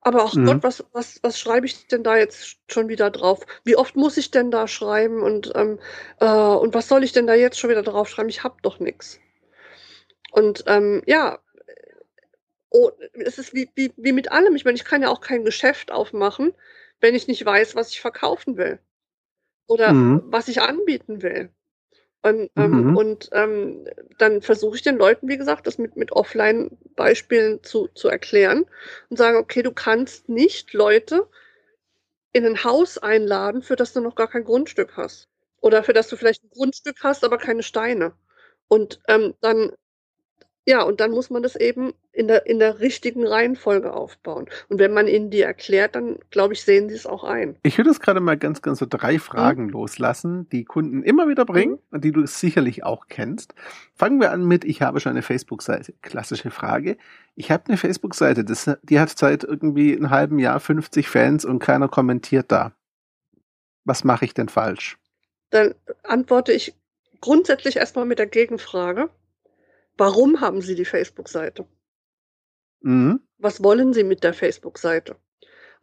aber 0.00 0.24
ach 0.24 0.34
mhm. 0.34 0.46
Gott, 0.46 0.62
was, 0.62 0.84
was, 0.92 1.18
was 1.22 1.38
schreibe 1.38 1.66
ich 1.66 1.86
denn 1.88 2.04
da 2.04 2.16
jetzt 2.16 2.58
schon 2.70 2.88
wieder 2.88 3.10
drauf? 3.10 3.40
Wie 3.64 3.76
oft 3.76 3.96
muss 3.96 4.16
ich 4.16 4.30
denn 4.30 4.50
da 4.50 4.68
schreiben 4.68 5.22
und, 5.22 5.52
ähm, 5.54 5.78
äh, 6.20 6.26
und 6.26 6.74
was 6.74 6.88
soll 6.88 7.04
ich 7.04 7.12
denn 7.12 7.26
da 7.26 7.34
jetzt 7.34 7.58
schon 7.58 7.70
wieder 7.70 7.82
drauf 7.82 8.08
schreiben? 8.08 8.28
Ich 8.28 8.44
habe 8.44 8.56
doch 8.62 8.80
nichts. 8.80 9.18
Und 10.30 10.64
ähm, 10.66 11.02
ja, 11.06 11.38
oh, 12.70 12.90
es 13.14 13.38
ist 13.38 13.54
wie, 13.54 13.70
wie, 13.76 13.92
wie 13.96 14.12
mit 14.12 14.30
allem. 14.30 14.56
Ich 14.56 14.64
meine, 14.64 14.76
ich 14.76 14.84
kann 14.84 15.02
ja 15.02 15.08
auch 15.08 15.20
kein 15.20 15.44
Geschäft 15.44 15.90
aufmachen, 15.90 16.52
wenn 17.00 17.14
ich 17.14 17.28
nicht 17.28 17.44
weiß, 17.44 17.74
was 17.74 17.90
ich 17.90 18.00
verkaufen 18.00 18.56
will 18.56 18.78
oder 19.66 19.92
mhm. 19.92 20.22
was 20.26 20.48
ich 20.48 20.60
anbieten 20.60 21.22
will. 21.22 21.50
Und, 22.22 22.50
ähm, 22.56 22.90
mhm. 22.90 22.96
und 22.96 23.28
ähm, 23.32 23.86
dann 24.16 24.40
versuche 24.40 24.76
ich 24.76 24.82
den 24.82 24.96
Leuten, 24.96 25.28
wie 25.28 25.36
gesagt, 25.36 25.66
das 25.66 25.76
mit, 25.76 25.94
mit 25.96 26.10
Offline-Beispielen 26.10 27.62
zu, 27.62 27.88
zu 27.88 28.08
erklären 28.08 28.64
und 29.10 29.18
sagen, 29.18 29.36
okay, 29.36 29.62
du 29.62 29.72
kannst 29.72 30.28
nicht 30.30 30.72
Leute 30.72 31.28
in 32.32 32.46
ein 32.46 32.64
Haus 32.64 32.96
einladen, 32.96 33.60
für 33.60 33.76
das 33.76 33.92
du 33.92 34.00
noch 34.00 34.14
gar 34.14 34.28
kein 34.28 34.44
Grundstück 34.44 34.96
hast. 34.96 35.28
Oder 35.60 35.82
für 35.82 35.92
das 35.92 36.08
du 36.08 36.16
vielleicht 36.16 36.42
ein 36.44 36.50
Grundstück 36.50 36.96
hast, 37.02 37.24
aber 37.24 37.36
keine 37.36 37.62
Steine. 37.62 38.14
Und 38.68 39.00
ähm, 39.06 39.34
dann 39.42 39.72
ja, 40.66 40.82
und 40.82 41.00
dann 41.00 41.10
muss 41.10 41.28
man 41.28 41.42
das 41.42 41.56
eben 41.56 41.92
in 42.12 42.26
der, 42.26 42.46
in 42.46 42.58
der 42.58 42.80
richtigen 42.80 43.26
Reihenfolge 43.26 43.92
aufbauen. 43.92 44.46
Und 44.70 44.78
wenn 44.78 44.94
man 44.94 45.08
ihnen 45.08 45.28
die 45.30 45.42
erklärt, 45.42 45.94
dann 45.94 46.18
glaube 46.30 46.54
ich, 46.54 46.62
sehen 46.62 46.88
sie 46.88 46.94
es 46.94 47.06
auch 47.06 47.22
ein. 47.22 47.56
Ich 47.62 47.76
würde 47.76 47.90
es 47.90 48.00
gerade 48.00 48.20
mal 48.20 48.38
ganz, 48.38 48.62
ganz 48.62 48.78
so 48.78 48.86
drei 48.88 49.18
Fragen 49.18 49.64
mhm. 49.64 49.70
loslassen, 49.70 50.48
die 50.48 50.64
Kunden 50.64 51.02
immer 51.02 51.28
wieder 51.28 51.44
bringen 51.44 51.72
mhm. 51.72 51.80
und 51.90 52.04
die 52.04 52.12
du 52.12 52.26
sicherlich 52.26 52.82
auch 52.82 53.08
kennst. 53.08 53.54
Fangen 53.94 54.20
wir 54.20 54.32
an 54.32 54.46
mit, 54.46 54.64
ich 54.64 54.80
habe 54.80 55.00
schon 55.00 55.10
eine 55.10 55.22
Facebook-Seite. 55.22 55.92
Klassische 56.00 56.50
Frage. 56.50 56.96
Ich 57.36 57.50
habe 57.50 57.64
eine 57.68 57.76
Facebook-Seite, 57.76 58.44
die 58.44 59.00
hat 59.00 59.18
seit 59.18 59.44
irgendwie 59.44 59.94
einem 59.94 60.08
halben 60.08 60.38
Jahr 60.38 60.60
50 60.60 61.08
Fans 61.08 61.44
und 61.44 61.58
keiner 61.58 61.88
kommentiert 61.88 62.50
da. 62.50 62.72
Was 63.84 64.02
mache 64.02 64.24
ich 64.24 64.32
denn 64.32 64.48
falsch? 64.48 64.96
Dann 65.50 65.74
antworte 66.04 66.52
ich 66.52 66.74
grundsätzlich 67.20 67.76
erstmal 67.76 68.06
mit 68.06 68.18
der 68.18 68.26
Gegenfrage 68.26 69.10
Warum 69.96 70.40
haben 70.40 70.60
Sie 70.60 70.74
die 70.74 70.84
Facebook-Seite? 70.84 71.66
Mhm. 72.80 73.20
Was 73.38 73.62
wollen 73.62 73.92
Sie 73.92 74.04
mit 74.04 74.24
der 74.24 74.34
Facebook-Seite? 74.34 75.16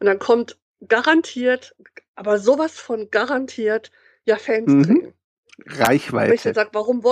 Und 0.00 0.06
dann 0.06 0.18
kommt 0.18 0.58
garantiert, 0.86 1.74
aber 2.14 2.38
sowas 2.38 2.78
von 2.78 3.10
garantiert, 3.10 3.90
ja, 4.24 4.36
Fans 4.36 4.72
mhm. 4.72 4.82
kriegen. 4.82 5.14
Reichweite. 5.66 6.34
ich 6.34 6.42
dann 6.42 6.54
sage, 6.54 6.70
warum 6.72 7.04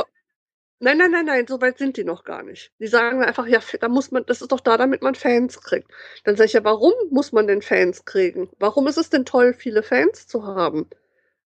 Nein, 0.82 0.96
nein, 0.96 1.10
nein, 1.10 1.26
nein, 1.26 1.46
so 1.46 1.60
weit 1.60 1.76
sind 1.76 1.98
die 1.98 2.04
noch 2.04 2.24
gar 2.24 2.42
nicht. 2.42 2.72
Die 2.78 2.86
sagen 2.86 3.22
einfach, 3.22 3.46
ja, 3.46 3.60
da 3.80 3.88
muss 3.88 4.12
man, 4.12 4.24
das 4.24 4.40
ist 4.40 4.50
doch 4.50 4.60
da, 4.60 4.78
damit 4.78 5.02
man 5.02 5.14
Fans 5.14 5.60
kriegt. 5.60 5.90
Dann 6.24 6.36
sage 6.36 6.46
ich 6.46 6.52
ja, 6.54 6.64
warum 6.64 6.94
muss 7.10 7.32
man 7.32 7.46
denn 7.46 7.60
Fans 7.60 8.06
kriegen? 8.06 8.48
Warum 8.58 8.86
ist 8.86 8.96
es 8.96 9.10
denn 9.10 9.26
toll, 9.26 9.52
viele 9.52 9.82
Fans 9.82 10.26
zu 10.26 10.46
haben? 10.46 10.88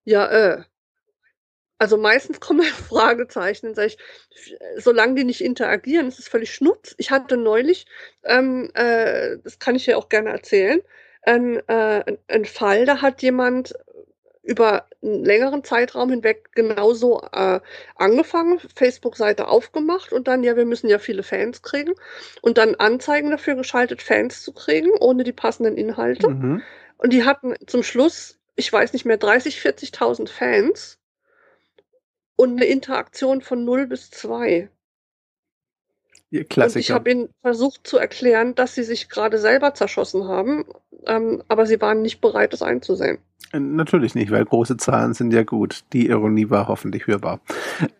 Ja, 0.04 0.28
äh, 0.30 0.64
also 1.78 1.96
meistens 1.96 2.40
kommen 2.40 2.62
Fragezeichen, 2.88 3.66
dann 3.66 3.74
sage 3.74 3.88
ich, 3.88 3.98
solange 4.76 5.14
die 5.14 5.24
nicht 5.24 5.42
interagieren, 5.42 6.08
ist 6.08 6.18
es 6.18 6.28
völlig 6.28 6.54
schnutz. 6.54 6.94
Ich 6.98 7.10
hatte 7.10 7.36
neulich, 7.36 7.86
ähm, 8.24 8.70
äh, 8.74 9.38
das 9.42 9.58
kann 9.58 9.74
ich 9.74 9.86
ja 9.86 9.96
auch 9.96 10.08
gerne 10.08 10.30
erzählen, 10.30 10.80
ein, 11.22 11.56
äh, 11.68 12.16
ein 12.28 12.44
Fall, 12.44 12.84
da 12.84 13.00
hat 13.00 13.22
jemand 13.22 13.74
über 14.42 14.84
einen 15.02 15.24
längeren 15.24 15.64
Zeitraum 15.64 16.10
hinweg 16.10 16.50
genauso 16.52 17.22
äh, 17.32 17.60
angefangen, 17.96 18.60
Facebook-Seite 18.74 19.48
aufgemacht 19.48 20.12
und 20.12 20.28
dann, 20.28 20.44
ja, 20.44 20.54
wir 20.54 20.66
müssen 20.66 20.88
ja 20.88 20.98
viele 20.98 21.22
Fans 21.22 21.62
kriegen 21.62 21.94
und 22.42 22.58
dann 22.58 22.74
Anzeigen 22.74 23.30
dafür 23.30 23.54
geschaltet, 23.54 24.02
Fans 24.02 24.42
zu 24.42 24.52
kriegen, 24.52 24.90
ohne 25.00 25.24
die 25.24 25.32
passenden 25.32 25.78
Inhalte. 25.78 26.28
Mhm. 26.28 26.62
Und 26.98 27.12
die 27.14 27.24
hatten 27.24 27.54
zum 27.66 27.82
Schluss, 27.82 28.38
ich 28.54 28.70
weiß 28.70 28.92
nicht 28.92 29.06
mehr, 29.06 29.16
30, 29.16 29.60
40.000 29.60 30.28
Fans 30.28 30.98
und 32.36 32.52
eine 32.52 32.64
Interaktion 32.64 33.40
von 33.40 33.64
0 33.64 33.86
bis 33.86 34.10
2. 34.10 34.68
Ihr 36.30 36.44
Klassiker. 36.44 36.76
Und 36.76 36.80
ich 36.80 36.90
habe 36.90 37.10
ihnen 37.10 37.28
versucht 37.42 37.86
zu 37.86 37.98
erklären, 37.98 38.54
dass 38.54 38.74
sie 38.74 38.82
sich 38.82 39.08
gerade 39.08 39.38
selber 39.38 39.74
zerschossen 39.74 40.26
haben, 40.26 40.64
ähm, 41.06 41.42
aber 41.48 41.66
sie 41.66 41.80
waren 41.80 42.02
nicht 42.02 42.20
bereit, 42.20 42.52
das 42.52 42.62
einzusehen. 42.62 43.18
Äh, 43.52 43.60
natürlich 43.60 44.14
nicht, 44.14 44.30
weil 44.30 44.44
große 44.44 44.76
Zahlen 44.76 45.14
sind 45.14 45.32
ja 45.32 45.44
gut. 45.44 45.84
Die 45.92 46.08
Ironie 46.08 46.50
war 46.50 46.68
hoffentlich 46.68 47.06
hörbar. 47.06 47.40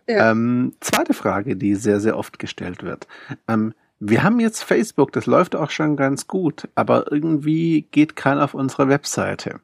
Ja. 0.09 0.31
Ähm, 0.31 0.75
zweite 0.81 1.15
Frage, 1.15 1.57
die 1.57 1.75
sehr, 1.77 2.01
sehr 2.01 2.19
oft 2.19 2.39
gestellt 2.39 2.83
wird. 2.83 3.07
Ähm, 3.49 3.73
wir 4.01 4.23
haben 4.23 4.41
jetzt 4.41 4.63
Facebook, 4.63 5.13
das 5.13 5.27
läuft 5.27 5.57
auch 5.57 5.71
schon 5.71 5.97
ganz 5.97 6.27
gut, 6.27 6.69
aber 6.75 7.11
irgendwie 7.11 7.83
geht 7.91 8.17
keiner 8.17 8.45
auf 8.45 8.55
unsere 8.55 8.89
Webseite. 8.89 9.61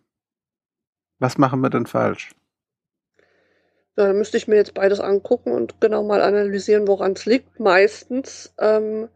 Was 1.19 1.37
machen 1.37 1.61
wir 1.61 1.69
denn 1.71 1.87
falsch? 1.87 2.31
Ja, 3.97 4.07
dann 4.07 4.19
müsste 4.19 4.37
ich 4.37 4.49
mir 4.49 4.57
jetzt 4.57 4.75
beides 4.75 5.01
angucken 5.01 5.53
und 5.53 5.81
genau 5.81 6.03
mal 6.03 6.23
analysieren, 6.23 6.87
woran 6.89 7.13
es 7.13 7.27
liegt. 7.27 7.61
Meistens 7.61 8.55
ähm, 8.59 9.09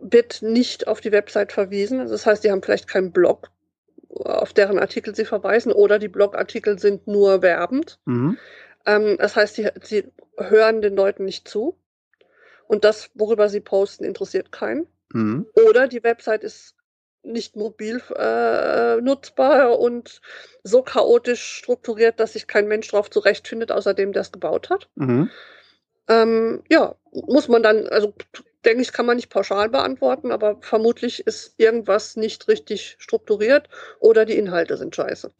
wird 0.00 0.42
nicht 0.42 0.88
auf 0.88 1.00
die 1.00 1.12
Website 1.12 1.52
verwiesen. 1.52 2.00
Also 2.00 2.12
das 2.12 2.26
heißt, 2.26 2.44
die 2.44 2.50
haben 2.50 2.62
vielleicht 2.62 2.88
keinen 2.88 3.12
Blog, 3.12 3.50
auf 4.08 4.52
deren 4.52 4.78
Artikel 4.78 5.14
sie 5.14 5.24
verweisen, 5.24 5.72
oder 5.72 5.98
die 5.98 6.08
Blogartikel 6.08 6.78
sind 6.78 7.06
nur 7.06 7.42
werbend. 7.42 7.98
Mhm. 8.04 8.36
Ähm, 8.84 9.16
das 9.18 9.36
heißt, 9.36 9.54
sie, 9.54 9.68
sie 9.82 10.04
hören 10.36 10.82
den 10.82 10.96
Leuten 10.96 11.24
nicht 11.24 11.48
zu. 11.48 11.78
Und 12.68 12.84
das, 12.84 13.10
worüber 13.14 13.48
sie 13.48 13.60
posten, 13.60 14.04
interessiert 14.04 14.50
keinen. 14.52 14.86
Mhm. 15.12 15.46
Oder 15.68 15.88
die 15.88 16.02
Website 16.02 16.42
ist 16.42 16.75
nicht 17.26 17.56
mobil 17.56 18.00
äh, 18.16 19.00
nutzbar 19.00 19.78
und 19.78 20.20
so 20.62 20.82
chaotisch 20.82 21.42
strukturiert, 21.42 22.20
dass 22.20 22.34
sich 22.34 22.46
kein 22.46 22.68
Mensch 22.68 22.88
darauf 22.88 23.10
zurechtfindet, 23.10 23.72
außer 23.72 23.94
dem, 23.94 24.12
der 24.12 24.22
es 24.22 24.32
gebaut 24.32 24.70
hat. 24.70 24.88
Mhm. 24.94 25.30
Ähm, 26.08 26.62
ja, 26.70 26.94
muss 27.12 27.48
man 27.48 27.62
dann, 27.62 27.86
also 27.88 28.14
denke 28.64 28.82
ich, 28.82 28.92
kann 28.92 29.06
man 29.06 29.16
nicht 29.16 29.30
pauschal 29.30 29.68
beantworten, 29.68 30.30
aber 30.30 30.58
vermutlich 30.60 31.26
ist 31.26 31.54
irgendwas 31.58 32.16
nicht 32.16 32.48
richtig 32.48 32.96
strukturiert 32.98 33.68
oder 34.00 34.24
die 34.24 34.36
Inhalte 34.36 34.76
sind 34.76 34.94
scheiße. 34.94 35.30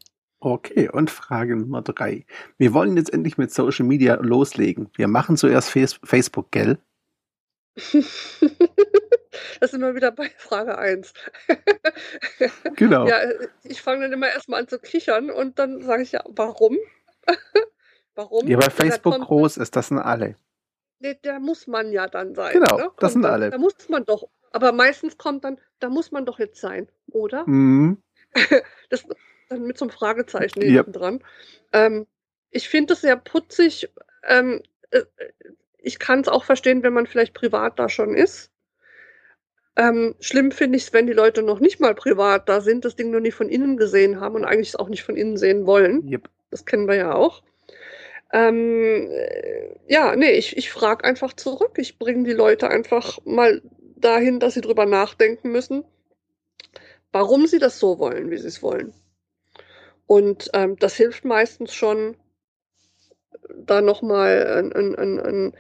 Okay, 0.40 0.88
und 0.90 1.10
Frage 1.10 1.56
Nummer 1.56 1.82
drei. 1.82 2.26
Wir 2.58 2.74
wollen 2.74 2.96
jetzt 2.96 3.12
endlich 3.12 3.38
mit 3.38 3.52
Social 3.52 3.86
Media 3.86 4.14
loslegen. 4.16 4.90
Wir 4.94 5.08
machen 5.08 5.36
zuerst 5.36 5.70
Facebook, 5.70 6.50
gell? 6.50 6.78
Da 9.66 9.70
sind 9.70 9.80
wir 9.80 9.96
wieder 9.96 10.12
bei 10.12 10.30
Frage 10.38 10.78
1. 10.78 11.12
Genau. 12.76 13.08
Ja, 13.08 13.18
ich 13.64 13.82
fange 13.82 14.02
dann 14.02 14.12
immer 14.12 14.28
erst 14.28 14.48
mal 14.48 14.58
an 14.58 14.68
zu 14.68 14.78
kichern 14.78 15.28
und 15.30 15.58
dann 15.58 15.82
sage 15.82 16.04
ich: 16.04 16.12
„Ja, 16.12 16.22
warum?“ 16.28 16.78
Warum? 18.14 18.46
Ja, 18.46 18.58
weil 18.58 18.68
dann 18.68 18.70
Facebook 18.70 19.20
groß 19.22 19.56
ist, 19.56 19.74
das 19.74 19.88
sind 19.88 19.98
alle. 19.98 20.36
Ne, 21.00 21.18
da 21.20 21.40
muss 21.40 21.66
man 21.66 21.90
ja 21.90 22.06
dann 22.06 22.34
sein, 22.36 22.52
Genau, 22.60 22.76
ne? 22.76 22.90
das 22.98 23.12
sind 23.14 23.22
dann 23.22 23.32
alle. 23.32 23.50
da 23.50 23.58
muss 23.58 23.74
man 23.88 24.04
doch. 24.04 24.28
Aber 24.52 24.70
meistens 24.70 25.18
kommt 25.18 25.42
dann: 25.44 25.58
„Da 25.80 25.88
muss 25.88 26.12
man 26.12 26.24
doch 26.26 26.38
jetzt 26.38 26.60
sein, 26.60 26.88
oder?“ 27.10 27.44
Mhm. 27.46 28.00
Das 28.90 29.04
dann 29.48 29.62
mit 29.62 29.78
so 29.78 29.84
'nem 29.84 29.90
Fragezeichen 29.92 30.62
Ja. 30.62 30.68
hinten 30.84 30.92
dran. 30.92 31.24
Ähm, 31.72 32.06
ich 32.50 32.68
finde 32.68 32.92
das 32.92 33.00
sehr 33.00 33.16
putzig. 33.16 33.90
Ähm, 34.22 34.62
äh, 34.90 35.02
ich 35.78 35.98
kann's 35.98 36.28
auch 36.28 36.44
verstehen, 36.44 36.84
wenn 36.84 36.92
man 36.92 37.06
vielleicht 37.08 37.34
privat 37.34 37.78
da 37.80 37.88
schon 37.88 38.14
ist. 38.14 38.52
Ähm, 39.76 40.14
schlimm 40.20 40.52
finde 40.52 40.78
ich's, 40.78 40.92
wenn 40.92 41.06
die 41.06 41.12
Leute 41.12 41.42
noch 41.42 41.60
nicht 41.60 41.80
mal 41.80 41.94
privat 41.94 42.48
da 42.48 42.62
sind, 42.62 42.84
das 42.84 42.96
Ding 42.96 43.10
noch 43.10 43.20
nie 43.20 43.30
von 43.30 43.50
innen 43.50 43.76
gesehen 43.76 44.20
haben 44.20 44.34
und 44.36 44.44
eigentlich 44.44 44.70
es 44.70 44.76
auch 44.76 44.88
nicht 44.88 45.04
von 45.04 45.16
innen 45.16 45.36
sehen 45.36 45.66
wollen. 45.66 46.06
Jep. 46.08 46.30
Das 46.50 46.64
kennen 46.64 46.88
wir 46.88 46.94
ja 46.94 47.14
auch. 47.14 47.42
Ähm, 48.32 49.08
äh, 49.10 49.76
ja, 49.86 50.16
ne, 50.16 50.32
ich 50.32 50.56
ich 50.56 50.70
frage 50.70 51.04
einfach 51.04 51.34
zurück. 51.34 51.72
Ich 51.76 51.98
bringe 51.98 52.24
die 52.24 52.32
Leute 52.32 52.68
einfach 52.68 53.18
mal 53.24 53.62
dahin, 53.96 54.40
dass 54.40 54.54
sie 54.54 54.60
drüber 54.62 54.86
nachdenken 54.86 55.52
müssen, 55.52 55.84
warum 57.12 57.46
sie 57.46 57.58
das 57.58 57.78
so 57.78 57.98
wollen, 57.98 58.30
wie 58.30 58.38
sie's 58.38 58.62
wollen. 58.62 58.94
Und, 60.06 60.50
ähm, 60.54 60.76
das 60.78 60.94
hilft 60.96 61.24
meistens 61.24 61.74
schon 61.74 62.16
da 63.54 63.80
noch 63.80 64.02
mal 64.02 64.46
ein 64.58 64.72
ein 64.72 64.94
ein 64.96 65.20
ein 65.20 65.56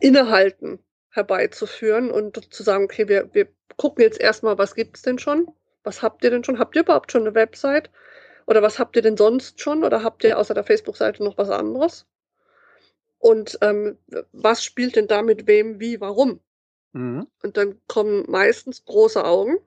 Innehalten 0.00 0.78
herbeizuführen 1.10 2.10
und 2.10 2.52
zu 2.54 2.62
sagen: 2.62 2.84
„Okay, 2.84 3.08
wir 3.08 3.30
wir 3.34 3.48
gucken 3.76 4.02
jetzt 4.02 4.20
erst 4.20 4.42
mal, 4.42 4.58
was 4.58 4.74
gibt's 4.74 5.02
denn 5.02 5.18
schon? 5.18 5.48
Was 5.84 6.02
habt 6.02 6.24
ihr 6.24 6.30
denn 6.30 6.44
schon? 6.44 6.58
Habt 6.58 6.76
ihr 6.76 6.82
überhaupt 6.82 7.12
schon 7.12 7.24
'ne 7.24 7.34
Website? 7.34 7.90
Oder 8.46 8.62
was 8.62 8.78
habt 8.80 8.96
ihr 8.96 9.02
denn 9.02 9.16
sonst 9.18 9.60
schon? 9.60 9.84
Oder 9.84 10.02
habt 10.04 10.24
ihr 10.24 10.38
außer 10.38 10.54
der 10.54 10.64
Facebook-Seite 10.64 11.24
noch 11.24 11.38
was 11.38 11.50
anderes? 11.50 12.04
Und, 13.22 13.58
ähm, 13.62 13.98
was 14.32 14.64
spielt 14.64 14.96
denn 14.96 15.08
da 15.08 15.22
mit 15.22 15.46
wem, 15.46 15.80
wie, 15.80 16.00
warum?“ 16.00 16.40
Mhm. 16.92 17.26
Und 17.42 17.56
dann 17.56 17.80
kommen 17.88 18.24
meistens 18.28 18.84
große 18.84 19.24
Augen. 19.24 19.58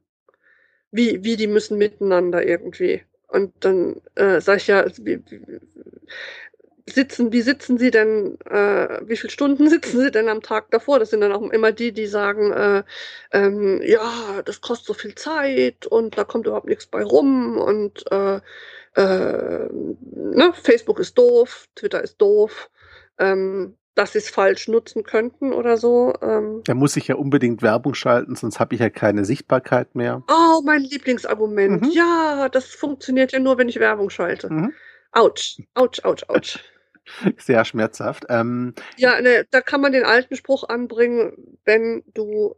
Wie 0.92 1.24
wie, 1.24 1.38
die 1.38 1.48
müssen 1.48 1.78
miteinander 1.78 2.46
irgendwie? 2.46 3.04
Und 3.30 3.54
dann, 3.66 4.02
äh, 4.16 4.42
sage 4.42 4.58
ich: 4.60 4.68
„Ja, 4.68 4.86
wie 5.04 5.22
wie 5.30 5.42
sitzen 6.88 7.32
wie 7.32 7.42
sitzen 7.42 7.78
Sie 7.78 7.92
denn 7.92 8.38
äh, 8.50 9.00
wie 9.06 9.18
viel 9.18 9.30
Stunden 9.30 9.70
sitzen 9.70 10.00
Sie 10.02 10.12
denn 10.12 10.30
am 10.30 10.42
Tag 10.42 10.72
davor?“ 10.72 11.00
Das 11.00 11.10
sind 11.10 11.22
dann 11.22 11.32
auch 11.32 11.42
immer 11.52 11.72
die, 11.72 11.92
die 11.92 12.08
sagen, 12.08 12.52
äh, 12.52 12.84
ähm: 13.32 13.82
„Ja, 13.84 14.42
das 14.46 14.62
kostet 14.62 14.88
so 14.88 14.94
viel 14.94 15.16
Zeit 15.16 15.86
und 15.88 16.18
da 16.18 16.24
kommt 16.24 16.48
überhaupt 16.48 16.68
nix 16.68 16.88
bei 16.88 17.04
rum 17.04 17.58
und, 17.58 18.04
äh, 18.12 18.40
ähm, 18.96 19.98
ne, 20.12 20.52
Facebook 20.54 21.00
ist 21.00 21.18
doof, 21.18 21.68
Twitter 21.76 22.02
ist 22.04 22.18
doof, 22.22 22.70
ähm, 23.20 23.76
dass 23.96 24.14
sie's 24.14 24.30
falsch 24.30 24.68
nutzen 24.68 25.04
könnten 25.04 25.54
oder 25.54 25.78
so“, 25.78 26.14
ähm. 26.22 26.62
Da 26.66 26.74
muss 26.74 26.96
ich 26.98 27.08
ja 27.08 27.16
unbedingt 27.16 27.62
Werbung 27.62 27.94
schalten, 27.94 28.36
sonst 28.36 28.60
habe 28.60 28.76
ich 28.76 28.82
ja 28.82 28.90
keine 28.90 29.26
Sichtbarkeit 29.26 29.96
mehr. 29.96 30.24
Oh, 30.30 30.62
mein 30.64 30.82
Lieblingsargument. 30.82 31.82
Mhm. 31.84 31.92
Ja, 31.92 32.50
das 32.50 32.68
funktioniert 32.68 33.32
ja 33.32 33.40
nur, 33.40 33.58
wenn 33.58 33.70
ich 33.70 33.80
Werbung 33.80 34.10
schalte. 34.10 34.52
Mhm. 34.52 34.74
Autsch, 35.12 35.60
Autsch, 35.74 36.04
Autsch, 36.04 36.24
Autsch. 36.28 36.60
Sehr 37.38 37.66
schmerzhaft. 37.66 38.26
Ähm, 38.30 38.74
Ja, 38.98 39.20
ne, 39.22 39.46
da 39.52 39.62
kann 39.62 39.82
man 39.82 39.92
den 39.92 40.06
alten 40.06 40.36
Spruch 40.36 40.70
anbringen, 40.70 41.58
wenn 41.66 42.04
du 42.14 42.56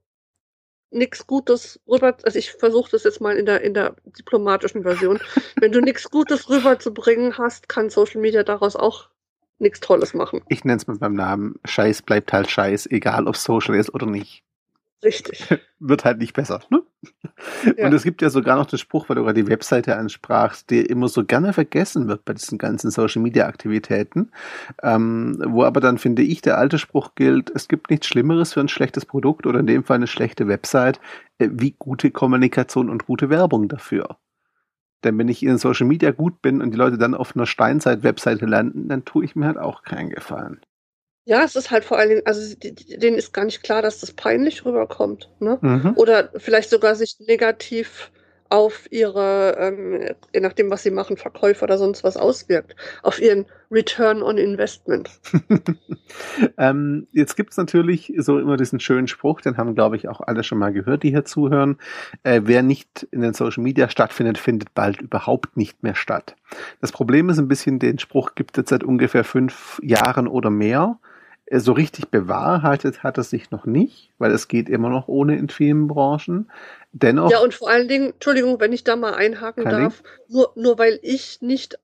nix 0.92 1.26
Gutes 1.26 1.80
rüber 1.88 2.16
also, 2.24 2.38
ich 2.38 2.52
versuche 2.52 2.92
das 2.92 3.04
jetzt 3.04 3.20
mal 3.20 3.36
in 3.36 3.48
der 3.48 3.62
in 3.62 3.74
der 3.74 3.96
diplomatischen 4.06 4.84
Version. 4.84 5.20
Wenn 5.60 5.72
du 5.72 5.82
nix 5.82 6.10
Gutes 6.12 6.50
rüberzubringen 6.50 7.38
hast, 7.40 7.68
kann 7.68 7.90
Social 7.90 8.22
Media 8.22 8.44
daraus 8.44 8.76
auch 8.76 9.10
nix 9.58 9.80
Tolles 9.80 10.14
machen. 10.14 10.42
ich 10.50 10.64
nenne 10.66 10.78
es 10.78 10.86
mal 10.86 10.98
beim 10.98 11.16
Namen. 11.16 11.56
Scheiß 11.66 12.04
bleibt 12.04 12.32
halt 12.32 12.52
Scheiß, 12.52 12.86
egal 12.92 13.28
ob 13.28 13.38
Social 13.38 13.76
ist 13.76 13.92
oder 13.94 14.06
nicht. 14.06 14.44
Richtig. 15.04 15.48
Wird 15.80 16.06
halt 16.06 16.20
nicht 16.20 16.34
besser, 16.34 16.62
ne? 16.70 16.82
Ja. 17.78 17.88
Und 17.88 17.94
es 17.94 18.04
gibt 18.04 18.22
ja 18.22 18.30
sogar 18.30 18.58
noch 18.58 18.66
den 18.66 18.80
Spruch, 18.80 19.10
weil 19.10 19.16
du 19.16 19.24
gerade 19.24 19.42
die 19.42 19.50
Webseite 19.50 19.98
ansprachst, 19.98 20.70
der 20.70 20.90
immer 20.90 21.10
so 21.10 21.26
gerne 21.26 21.52
vergessen 21.52 22.08
wird 22.08 22.24
bei 22.24 22.34
diesen 22.34 22.58
ganzen 22.58 22.90
Social-Media-Aktivitäten, 22.92 24.32
ähm, 24.82 25.42
wo 25.46 25.64
aber 25.64 25.82
dann, 25.82 25.98
finde 25.98 26.22
ich, 26.22 26.42
der 26.42 26.58
alte 26.58 26.78
Spruch 26.78 27.16
gilt, 27.16 27.52
es 27.54 27.68
gibt 27.68 27.90
nichts 27.90 28.08
Schlimmeres 28.08 28.54
für 28.54 28.62
ein 28.62 28.70
schlechtes 28.70 29.06
Produkt 29.06 29.46
oder 29.46 29.60
in 29.60 29.68
dem 29.68 29.84
Fall 29.84 29.96
eine 29.96 30.08
schlechte 30.08 30.48
Website, 30.48 31.00
äh, 31.38 31.50
wie 31.52 31.76
gute 31.78 32.12
Kommunikation 32.12 32.90
und 32.90 33.06
gute 33.06 33.30
Werbung 33.30 33.68
dafür. 33.68 34.18
Denn 35.04 35.18
wenn 35.18 35.28
ich 35.28 35.44
in 35.44 35.58
Social 35.58 35.88
Media 35.88 36.12
gut 36.12 36.42
bin 36.42 36.62
und 36.62 36.72
die 36.72 36.78
Leute 36.78 36.98
dann 36.98 37.14
auf 37.14 37.36
einer 37.36 37.46
Steinzeit-Webseite 37.46 38.46
landen, 38.46 38.88
dann 38.88 39.04
tue 39.04 39.26
ich 39.26 39.36
mir 39.36 39.48
halt 39.48 39.58
auch 39.58 39.84
keinen 39.84 40.10
Gefallen. 40.10 40.62
Ja, 41.26 41.44
es 41.44 41.56
ist 41.56 41.72
halt 41.72 41.86
vor 41.86 41.98
allen 41.98 42.10
Dingen 42.10 42.22
also, 42.26 42.56
denen 42.58 43.18
ist 43.18 43.34
gar 43.34 43.46
nicht 43.46 43.64
klar, 43.64 43.82
dass 43.82 44.02
das 44.02 44.12
peinlich 44.12 44.66
rüberkommt, 44.66 45.30
ne? 45.40 45.58
Mhm. 45.62 45.94
Oder 45.96 46.30
vielleicht 46.38 46.70
sogar 46.70 46.96
sich 46.96 47.18
negativ 47.26 48.12
auf 48.54 48.88
ihre, 48.92 49.58
ähm, 49.58 50.14
je 50.32 50.40
nachdem, 50.40 50.70
was 50.70 50.84
sie 50.84 50.92
machen, 50.92 51.18
Verkäufe 51.18 51.64
oder 51.64 51.80
sonst 51.80 52.04
was 52.04 52.18
auswirkt, 52.18 52.76
auf 53.02 53.20
ihren 53.20 53.48
Return 53.72 54.22
on 54.22 54.38
Investment. 54.38 55.10
ähm, 56.60 57.08
jetzt 57.12 57.36
gibt's 57.36 57.58
natürlich 57.58 58.14
so 58.18 58.38
immer 58.38 58.56
diesen 58.56 58.80
schönen 58.80 59.08
Spruch, 59.08 59.42
den 59.42 59.58
haben, 59.58 59.74
glaube 59.74 59.96
ich, 59.96 60.08
auch 60.08 60.22
alle 60.22 60.44
schon 60.44 60.60
mal 60.60 60.72
gehört, 60.72 61.02
die 61.02 61.10
hier 61.10 61.26
zuhören. 61.26 61.78
Äh, 62.22 62.42
wer 62.44 62.62
nicht 62.62 63.08
in 63.10 63.22
den 63.22 63.34
Social 63.34 63.64
Media 63.64 63.90
stattfindet, 63.90 64.38
findet 64.38 64.76
bald 64.76 65.02
überhaupt 65.02 65.58
nicht 65.58 65.82
mehr 65.82 65.96
statt. 65.96 66.36
Das 66.80 66.92
Problem 66.92 67.30
ist 67.30 67.40
ein 67.40 67.48
bisschen, 67.48 67.80
den 67.80 67.98
Spruch 67.98 68.36
gibt 68.36 68.56
es 68.60 68.70
seit 68.70 68.84
ungefähr 68.84 69.24
fünf 69.24 69.80
Jahren 69.82 70.28
oder 70.28 70.52
mehr. 70.52 71.00
Äh, 71.46 71.60
So 71.60 71.74
richtig 71.74 72.10
bewahrheitet 72.10 73.04
hat 73.04 73.18
es 73.18 73.30
sich 73.30 73.52
noch 73.52 73.66
nicht, 73.66 74.12
weil 74.18 74.32
es 74.32 74.48
geht 74.48 74.70
immer 74.70 74.90
noch 74.90 75.08
ohne 75.08 75.38
in 75.38 75.50
vielen 75.50 75.88
Branchen. 75.88 76.52
Dennoch. 76.92 77.32
Ja, 77.32 77.40
und 77.40 77.54
vor 77.54 77.70
allen 77.70 77.88
Dingen, 77.88 78.12
Entschuldigung, 78.12 78.60
wenn 78.60 78.72
ich 78.72 78.84
da 78.84 78.96
mal 78.96 79.14
einhaken 79.16 79.66
darf, 79.66 80.04
nur 80.28 80.52
nur 80.56 80.78
weil 80.78 81.00
ich 81.02 81.42
nicht 81.42 81.80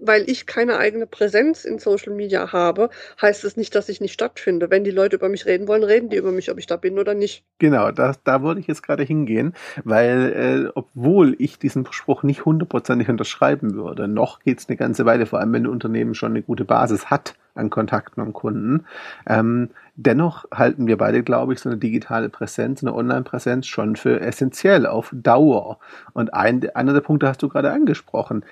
weil 0.00 0.28
ich 0.28 0.46
keine 0.46 0.78
eigene 0.78 1.06
Präsenz 1.06 1.64
in 1.64 1.78
Social 1.78 2.12
Media 2.12 2.52
habe, 2.52 2.90
heißt 3.20 3.44
es 3.44 3.56
nicht, 3.56 3.74
dass 3.74 3.88
ich 3.88 4.00
nicht 4.00 4.12
stattfinde. 4.12 4.70
Wenn 4.70 4.84
die 4.84 4.90
Leute 4.90 5.16
über 5.16 5.28
mich 5.28 5.46
reden 5.46 5.68
wollen, 5.68 5.84
reden 5.84 6.08
die 6.08 6.16
über 6.16 6.32
mich, 6.32 6.50
ob 6.50 6.58
ich 6.58 6.66
da 6.66 6.76
bin 6.76 6.98
oder 6.98 7.14
nicht. 7.14 7.44
Genau, 7.58 7.90
da, 7.90 8.14
da 8.24 8.42
wollte 8.42 8.60
ich 8.60 8.66
jetzt 8.66 8.82
gerade 8.82 9.02
hingehen, 9.02 9.54
weil 9.84 10.66
äh, 10.66 10.70
obwohl 10.74 11.36
ich 11.38 11.58
diesen 11.58 11.86
Spruch 11.90 12.22
nicht 12.22 12.44
hundertprozentig 12.44 13.08
unterschreiben 13.08 13.74
würde, 13.74 14.08
noch 14.08 14.40
geht's 14.40 14.68
eine 14.68 14.76
ganze 14.76 15.06
Weile, 15.06 15.26
vor 15.26 15.40
allem 15.40 15.52
wenn 15.52 15.64
ein 15.64 15.70
Unternehmen 15.70 16.14
schon 16.14 16.32
eine 16.32 16.42
gute 16.42 16.64
Basis 16.64 17.06
hat 17.06 17.34
an 17.58 17.70
Kontakten 17.70 18.22
und 18.22 18.32
Kunden. 18.32 18.86
Ähm, 19.26 19.70
dennoch 19.96 20.44
halten 20.52 20.86
wir 20.86 20.96
beide, 20.96 21.22
glaube 21.22 21.52
ich, 21.52 21.60
so 21.60 21.68
eine 21.68 21.78
digitale 21.78 22.28
Präsenz, 22.28 22.82
eine 22.82 22.94
Online-Präsenz 22.94 23.66
schon 23.66 23.96
für 23.96 24.20
essentiell 24.20 24.86
auf 24.86 25.10
Dauer. 25.12 25.78
Und 26.12 26.34
ein, 26.34 26.68
einer 26.74 26.92
der 26.92 27.00
Punkte 27.00 27.28
hast 27.28 27.42
du 27.42 27.48
gerade 27.48 27.72
angesprochen. 27.72 28.44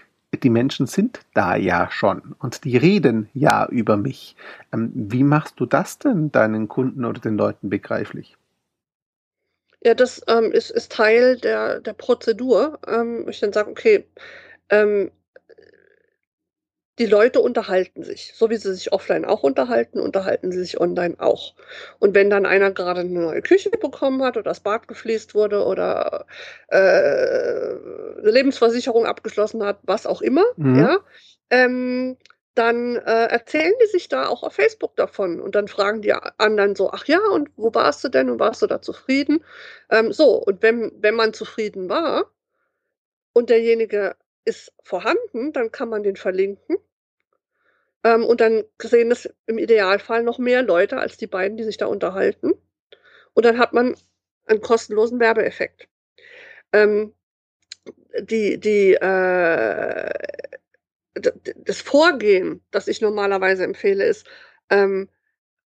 Die 0.42 0.50
Menschen 0.50 0.86
sind 0.86 1.20
da 1.34 1.56
ja 1.56 1.88
schon 1.90 2.34
und 2.40 2.64
die 2.64 2.76
reden 2.76 3.30
ja 3.32 3.66
über 3.66 3.96
mich. 3.96 4.36
Ähm, 4.72 4.92
wie 4.94 5.22
machst 5.24 5.58
du 5.60 5.66
das 5.66 5.98
denn 5.98 6.30
deinen 6.30 6.68
Kunden 6.68 7.04
oder 7.04 7.20
den 7.20 7.36
Leuten 7.38 7.70
begreiflich? 7.70 8.36
Ja, 9.82 9.94
das, 9.94 10.22
ähm, 10.26 10.52
ist 10.52 10.70
ist 10.70 10.92
Teil 10.92 11.36
der 11.38 11.80
der 11.80 11.92
Prozedur, 11.92 12.78
ähm, 12.86 13.26
ich 13.28 13.40
dann 13.40 13.52
sage: 13.52 13.70
„Okay, 13.70 14.04
ähm, 14.70 15.10
die 16.98 17.06
Leute 17.06 17.40
unterhalten 17.40 18.02
sich. 18.04 18.32
So 18.36 18.50
wie 18.50 18.56
sie 18.56 18.74
sich 18.74 18.92
offline 18.92 19.24
auch 19.26 19.42
unterhalten, 19.42 20.00
unterhalten 20.00 20.52
sie 20.52 20.60
sich 20.60 20.80
online 20.80 21.16
auch. 21.18 21.54
Und 21.98 22.14
wenn 22.14 22.30
dann 22.30 22.46
einer 22.46 22.70
gerade 22.72 23.04
'ne 23.04 23.20
neue 23.20 23.42
Küche 23.42 23.70
bekommen 23.70 24.22
hat 24.22 24.36
oder 24.36 24.44
das 24.50 24.60
Bad 24.60 24.88
gefliest 24.88 25.34
wurde 25.34 25.64
oder, 25.64 26.26
äh, 26.68 26.78
'ne 28.22 28.30
Lebensversicherung 28.30 29.06
abgeschlossen 29.06 29.62
hat, 29.64 29.78
was 29.84 30.06
auch 30.06 30.22
immer, 30.22 30.44
Mhm. 30.58 30.88
ja, 30.88 30.98
ähm, 31.50 32.16
dann, 32.54 32.96
äh, 32.96 33.26
erzählen 33.26 33.74
die 33.82 33.86
sich 33.88 34.08
da 34.08 34.26
auch 34.28 34.42
auf 34.42 34.54
Facebook 34.54 34.96
davon. 34.96 35.40
Und 35.40 35.54
dann 35.54 35.68
fragen 35.68 36.00
die 36.02 36.14
anderen 36.14 36.74
so: 36.76 36.90
„Ach 36.90 37.04
ja, 37.06 37.20
und 37.32 37.50
wo 37.56 37.74
warst 37.74 38.02
du 38.04 38.08
denn 38.08 38.30
und 38.30 38.40
warst 38.40 38.62
du 38.62 38.66
da 38.66 38.80
zufrieden?“ 38.82 39.44
Ähm, 39.90 40.12
so, 40.12 40.36
und 40.42 40.62
wenn 40.62 40.90
wenn 41.00 41.14
man 41.16 41.34
zufrieden 41.34 41.88
war 41.90 42.30
und 43.36 43.50
derjenige 43.50 44.16
ist 44.46 44.72
vorhanden, 44.82 45.52
dann 45.52 45.72
kann 45.72 45.88
man 45.90 46.02
den 46.02 46.16
verlinken. 46.16 46.78
Ähm, 48.04 48.24
und 48.24 48.40
dann 48.40 48.64
sehen 48.80 49.10
es 49.10 49.28
im 49.46 49.58
Idealfall 49.58 50.22
noch 50.22 50.38
mehr 50.38 50.62
Leute 50.62 50.98
als 50.98 51.16
die 51.18 51.26
beiden, 51.26 51.56
die 51.56 51.64
sich 51.64 51.76
da 51.76 51.86
unterhalten. 51.86 52.52
Und 53.34 53.44
dann 53.44 53.58
hat 53.58 53.72
man 53.72 53.96
einen 54.46 54.60
kostenlosen 54.60 55.20
Werbeeffekt. 55.20 55.88
Ähm, 56.72 57.14
die 58.20 58.58
die, 58.58 58.94
äh 58.94 60.10
das 61.14 61.80
Vorgehen, 61.80 62.62
das 62.70 62.88
ich 62.88 63.00
normalerweise 63.00 63.64
empfehle, 63.64 64.04
ist, 64.04 64.26
ähm 64.70 65.08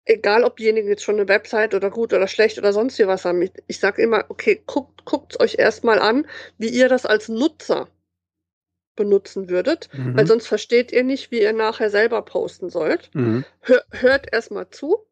egal 0.06 0.44
ob 0.44 0.58
diejenigen 0.58 0.88
jetzt 0.90 1.04
schon 1.04 1.16
eine 1.16 1.28
Website 1.28 1.74
oder 1.74 1.90
gut 1.90 2.14
oder 2.14 2.28
schlecht 2.28 2.58
oder 2.58 2.74
sonst 2.74 3.00
wie 3.00 3.08
was 3.08 3.26
haben, 3.26 3.42
ich, 3.42 3.52
ich 3.68 3.80
sage 3.80 4.02
immer, 4.02 4.26
okay, 4.30 4.62
guckt, 4.66 5.06
guckt 5.06 5.40
euch 5.40 5.56
erstmal 5.58 6.00
an, 6.00 6.28
wie 6.58 6.70
ihr 6.70 6.90
das 6.90 7.06
als 7.06 7.30
Nutzer 7.30 7.88
benutzen 8.96 9.50
würdet, 9.50 9.90
mhm. 9.94 10.18
weil 10.18 10.28
sonst 10.28 10.48
versteht 10.48 10.92
ihr 10.92 11.04
nicht, 11.04 11.32
wie 11.32 11.42
ihr 11.42 11.54
nachher 11.54 11.90
selber 11.90 12.22
posten 12.22 12.70
sollt. 12.70 13.10
Mhm. 13.14 13.46
Hör, 13.62 13.84
hört 13.92 14.32
erstmal 14.32 14.70
zu, 14.70 15.06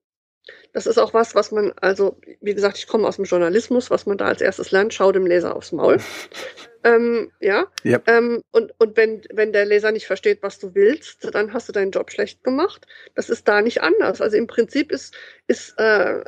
das 0.73 0.87
ist 0.87 0.97
auch 0.97 1.13
was, 1.13 1.35
was 1.35 1.51
man, 1.51 1.73
also, 1.79 2.19
wie 2.41 2.53
gesagt, 2.53 2.77
ich 2.77 2.87
komme 2.87 3.07
aus 3.07 3.17
dem 3.17 3.25
Journalismus, 3.25 3.89
was 3.91 4.05
man 4.05 4.17
da 4.17 4.25
als 4.25 4.41
erstes 4.41 4.71
lernt, 4.71 4.93
schau 4.93 5.11
dem 5.11 5.25
Leser 5.25 5.55
aufs 5.55 5.71
Maul. 5.71 5.99
ähm, 6.83 7.31
ja. 7.39 7.65
Yep. 7.85 8.07
Ähm, 8.07 8.43
und 8.51 8.73
und 8.77 8.97
wenn, 8.97 9.21
wenn 9.31 9.53
der 9.53 9.65
Leser 9.65 9.91
nicht 9.91 10.07
versteht, 10.07 10.43
was 10.43 10.59
du 10.59 10.75
willst, 10.75 11.33
dann 11.33 11.53
hast 11.53 11.69
du 11.69 11.73
deinen 11.73 11.91
Job 11.91 12.11
schlecht 12.11 12.43
gemacht. 12.43 12.85
Das 13.15 13.29
ist 13.29 13.47
da 13.47 13.61
nicht 13.61 13.81
anders. 13.81 14.21
Also 14.21 14.37
im 14.37 14.47
Prinzip 14.47 14.91
ist, 14.91 15.15
ist, 15.47 15.75
äh, 15.77 16.23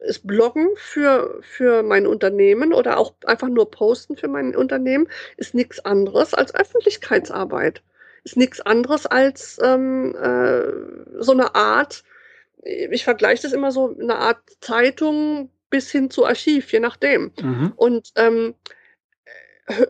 ist 0.00 0.26
Bloggen 0.26 0.68
für, 0.76 1.40
für 1.42 1.82
mein 1.82 2.06
Unternehmen 2.06 2.72
oder 2.72 2.98
auch 2.98 3.14
einfach 3.24 3.48
nur 3.48 3.70
Posten 3.70 4.16
für 4.16 4.28
mein 4.28 4.54
Unternehmen 4.54 5.08
ist 5.36 5.54
nichts 5.54 5.84
anderes 5.84 6.34
als 6.34 6.54
Öffentlichkeitsarbeit. 6.54 7.82
Ist 8.24 8.36
nichts 8.36 8.60
anderes 8.60 9.06
als 9.06 9.58
ähm, 9.62 10.14
äh, 10.14 11.22
so 11.22 11.32
eine 11.32 11.54
Art, 11.54 12.04
ich 12.62 13.04
vergleiche 13.04 13.42
das 13.42 13.52
immer 13.52 13.72
so 13.72 13.96
eine 13.98 14.16
Art 14.16 14.38
Zeitung 14.60 15.50
bis 15.70 15.90
hin 15.90 16.10
zu 16.10 16.26
Archiv, 16.26 16.72
je 16.72 16.80
nachdem. 16.80 17.32
Mhm. 17.40 17.72
Und 17.76 18.10
ähm, 18.16 18.54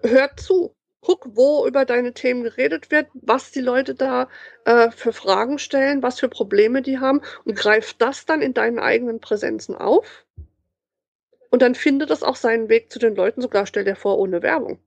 hört 0.03 0.41
zu. 0.41 0.75
Guck, 1.03 1.35
wo 1.35 1.67
über 1.67 1.87
deine 1.87 2.13
Themen 2.13 2.43
geredet 2.43 2.91
wird, 2.91 3.09
was 3.15 3.51
die 3.51 3.63
Leute 3.63 3.95
da 3.95 4.29
äh, 4.67 4.91
für 4.91 5.15
Fragen 5.15 5.59
stellen, 5.59 6.03
was 6.03 6.21
für 6.21 6.29
Probleme 6.29 6.83
die 6.83 6.99
haben 6.99 7.23
und 7.45 7.57
greif 7.57 7.95
das 7.95 8.27
dann 8.27 8.43
in 8.43 8.53
deinen 8.53 8.79
eigenen 8.79 9.19
Präsenzen 9.19 9.75
auf. 9.75 10.27
Und 11.51 11.63
dann 11.63 11.75
findet 11.75 12.11
das 12.11 12.23
auch 12.23 12.37
seinen 12.37 12.69
Weg 12.69 12.93
zu 12.93 12.99
den 12.99 13.17
Leuten, 13.17 13.41
sogar 13.41 13.67
stell 13.67 13.85
dir 13.85 13.97
vor, 13.97 14.19
ohne 14.19 14.43
Werbung. 14.43 14.79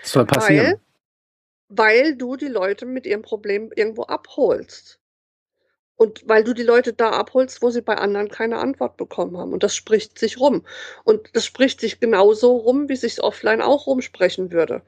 Das 0.00 0.12
soll 0.12 0.24
passieren. 0.24 0.80
Weil, 1.68 2.04
weil 2.04 2.16
du 2.16 2.36
die 2.36 2.48
Leute 2.48 2.86
mit 2.86 3.06
ihrem 3.06 3.22
Problem 3.22 3.70
irgendwo 3.74 4.04
abholst. 4.04 5.01
Und 6.02 6.26
weil 6.26 6.42
du 6.42 6.52
die 6.52 6.64
Leute 6.64 6.92
da 6.92 7.10
abholst, 7.10 7.62
wo 7.62 7.70
sie 7.70 7.80
bei 7.80 7.94
anderen 7.94 8.28
keine 8.28 8.58
Antwort 8.58 8.96
bekommen 8.96 9.36
haben. 9.36 9.52
Und 9.52 9.62
das 9.62 9.76
spricht 9.76 10.18
sich 10.18 10.40
rum. 10.40 10.66
Und 11.04 11.30
das 11.34 11.46
spricht 11.46 11.80
sich 11.80 12.00
genauso 12.00 12.56
rum, 12.56 12.88
wie 12.88 12.96
sich 12.96 13.22
offline 13.22 13.62
auch 13.62 13.86
rumsprechen 13.86 14.50
würde. 14.50 14.82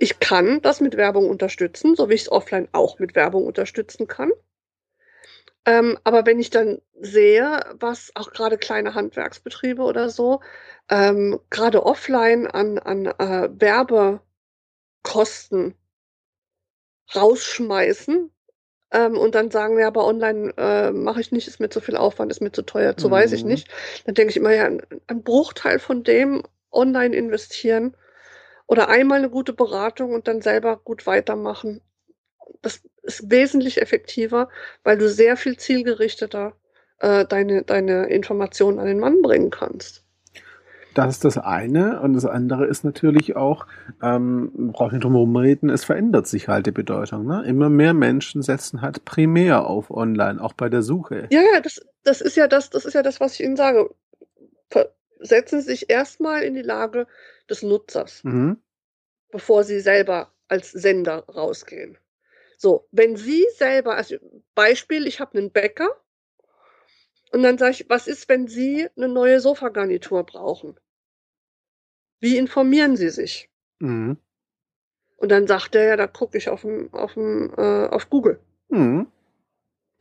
Ich 0.00 0.18
kann 0.18 0.62
das 0.62 0.80
mit 0.80 0.96
Werbung 0.96 1.30
unterstützen, 1.30 1.94
so 1.94 2.08
wie 2.08 2.14
ich 2.14 2.22
es 2.22 2.32
offline 2.32 2.66
auch 2.72 2.98
mit 2.98 3.14
Werbung 3.14 3.46
unterstützen 3.46 4.08
kann. 4.08 4.32
Ähm, 5.64 5.96
aber 6.02 6.26
wenn 6.26 6.40
ich 6.40 6.50
dann 6.50 6.82
sehe, 6.98 7.64
was 7.78 8.10
auch 8.16 8.32
gerade 8.32 8.58
kleine 8.58 8.96
Handwerksbetriebe 8.96 9.82
oder 9.82 10.10
so, 10.10 10.40
ähm, 10.88 11.38
gerade 11.50 11.86
offline 11.86 12.48
an, 12.48 12.80
an 12.80 13.06
äh, 13.06 13.48
Werbekosten 13.52 15.76
rausschmeißen, 17.14 18.32
ähm, 18.92 19.16
und 19.16 19.34
dann 19.34 19.50
sagen, 19.50 19.78
ja, 19.78 19.86
aber 19.86 20.06
online 20.06 20.52
äh, 20.56 20.90
mache 20.90 21.20
ich 21.20 21.32
nicht, 21.32 21.48
ist 21.48 21.60
mir 21.60 21.70
zu 21.70 21.80
viel 21.80 21.96
Aufwand, 21.96 22.30
ist 22.30 22.40
mir 22.40 22.52
zu 22.52 22.62
teuer, 22.62 22.96
zu 22.96 23.08
mhm. 23.08 23.12
weiß 23.12 23.32
ich 23.32 23.42
mhm. 23.42 23.50
nicht. 23.50 23.68
Dann 24.04 24.14
denke 24.14 24.30
ich 24.30 24.36
immer, 24.36 24.52
ja, 24.52 24.64
ein 24.64 25.22
Bruchteil 25.22 25.78
von 25.78 26.02
dem 26.02 26.42
online 26.70 27.14
investieren 27.14 27.96
oder 28.66 28.88
einmal 28.88 29.18
eine 29.18 29.30
gute 29.30 29.52
Beratung 29.52 30.12
und 30.12 30.28
dann 30.28 30.42
selber 30.42 30.76
gut 30.76 31.06
weitermachen. 31.06 31.80
Das 32.62 32.82
ist 33.02 33.30
wesentlich 33.30 33.80
effektiver, 33.80 34.48
weil 34.84 34.98
du 34.98 35.08
sehr 35.08 35.36
viel 35.36 35.56
zielgerichteter 35.56 36.54
äh, 36.98 37.24
deine, 37.24 37.62
deine 37.62 38.06
Informationen 38.06 38.78
an 38.78 38.86
den 38.86 39.00
Mann 39.00 39.22
bringen 39.22 39.50
kannst. 39.50 40.04
Das 41.06 41.14
ist 41.16 41.24
das 41.24 41.38
eine. 41.38 42.00
Und 42.00 42.14
das 42.14 42.26
andere 42.26 42.66
ist 42.66 42.84
natürlich 42.84 43.36
auch, 43.36 43.66
ähm, 44.02 44.72
braucht 44.72 44.92
nicht 44.92 45.04
drum 45.04 45.12
herum 45.12 45.36
reden, 45.36 45.70
es 45.70 45.84
verändert 45.84 46.26
sich 46.26 46.48
halt 46.48 46.66
die 46.66 46.72
Bedeutung. 46.72 47.26
Ne? 47.26 47.44
Immer 47.46 47.70
mehr 47.70 47.94
Menschen 47.94 48.42
setzen 48.42 48.82
halt 48.82 49.04
primär 49.04 49.66
auf 49.66 49.90
online, 49.90 50.42
auch 50.42 50.52
bei 50.52 50.68
der 50.68 50.82
Suche. 50.82 51.28
Ja, 51.30 51.40
ja, 51.40 51.60
das, 51.60 51.80
das 52.04 52.20
ist 52.20 52.36
ja 52.36 52.48
das, 52.48 52.70
das 52.70 52.84
ist 52.84 52.94
ja 52.94 53.02
das, 53.02 53.20
was 53.20 53.34
ich 53.34 53.40
Ihnen 53.40 53.56
sage. 53.56 53.90
Setzen 55.22 55.60
Sie 55.60 55.66
sich 55.66 55.90
erstmal 55.90 56.42
in 56.42 56.54
die 56.54 56.62
Lage 56.62 57.06
des 57.48 57.62
Nutzers, 57.62 58.24
mhm. 58.24 58.56
bevor 59.30 59.64
Sie 59.64 59.80
selber 59.80 60.32
als 60.48 60.70
Sender 60.70 61.24
rausgehen. 61.28 61.98
So, 62.56 62.88
wenn 62.90 63.16
Sie 63.16 63.46
selber, 63.56 63.96
also 63.96 64.16
Beispiel, 64.54 65.06
ich 65.06 65.20
habe 65.20 65.38
einen 65.38 65.50
Bäcker, 65.50 65.88
und 67.32 67.42
dann 67.42 67.58
sage 67.58 67.72
ich, 67.72 67.88
was 67.88 68.06
ist, 68.06 68.28
wenn 68.28 68.48
Sie 68.48 68.88
eine 68.96 69.08
neue 69.08 69.40
Sofagarnitur 69.40 70.24
brauchen? 70.24 70.78
Wie 72.20 72.36
informieren 72.36 72.96
Sie 72.96 73.08
sich? 73.08 73.50
Mhm. 73.80 74.18
Und 75.16 75.30
dann 75.30 75.46
sagt 75.46 75.74
er, 75.74 75.84
ja, 75.84 75.96
da 75.96 76.06
gucke 76.06 76.38
ich 76.38 76.48
auf, 76.48 76.62
dem, 76.62 76.92
auf, 76.94 77.14
dem, 77.14 77.52
äh, 77.56 77.86
auf 77.86 78.08
Google. 78.08 78.38
Mhm. 78.68 79.06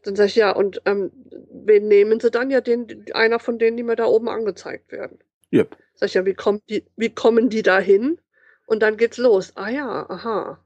Dann 0.04 0.16
sage 0.16 0.28
ich, 0.28 0.36
ja, 0.36 0.52
und 0.52 0.82
ähm, 0.86 1.12
wen 1.52 1.88
nehmen 1.88 2.20
Sie 2.20 2.32
dann? 2.32 2.52
Ja, 2.52 2.62
den, 2.62 3.06
einer 3.14 3.40
von 3.40 3.60
denen, 3.60 3.76
die 3.76 3.84
mir 3.84 3.98
da 3.98 4.06
oben 4.06 4.30
angezeigt 4.30 4.92
werden. 4.92 5.20
Yep. 5.52 5.76
Sag 5.96 6.08
ich, 6.08 6.14
ja, 6.14 6.26
wie, 6.26 6.34
kommt 6.34 6.70
die, 6.70 6.86
wie 6.96 7.14
kommen 7.14 7.50
die 7.50 7.64
da 7.64 7.80
hin? 7.80 8.22
Und 8.66 8.82
dann 8.82 8.98
geht's 8.98 9.18
los. 9.18 9.52
Ah 9.56 9.70
ja, 9.70 10.10
aha. 10.10 10.64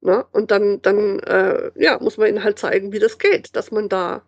Na, 0.00 0.20
und 0.32 0.50
dann, 0.50 0.82
dann 0.82 1.18
äh, 1.20 1.72
ja, 1.74 1.98
muss 1.98 2.18
man 2.18 2.28
ihnen 2.28 2.44
halt 2.44 2.58
zeigen, 2.58 2.92
wie 2.92 2.98
das 2.98 3.18
geht, 3.18 3.56
dass 3.56 3.72
man 3.72 3.88
da 3.88 4.22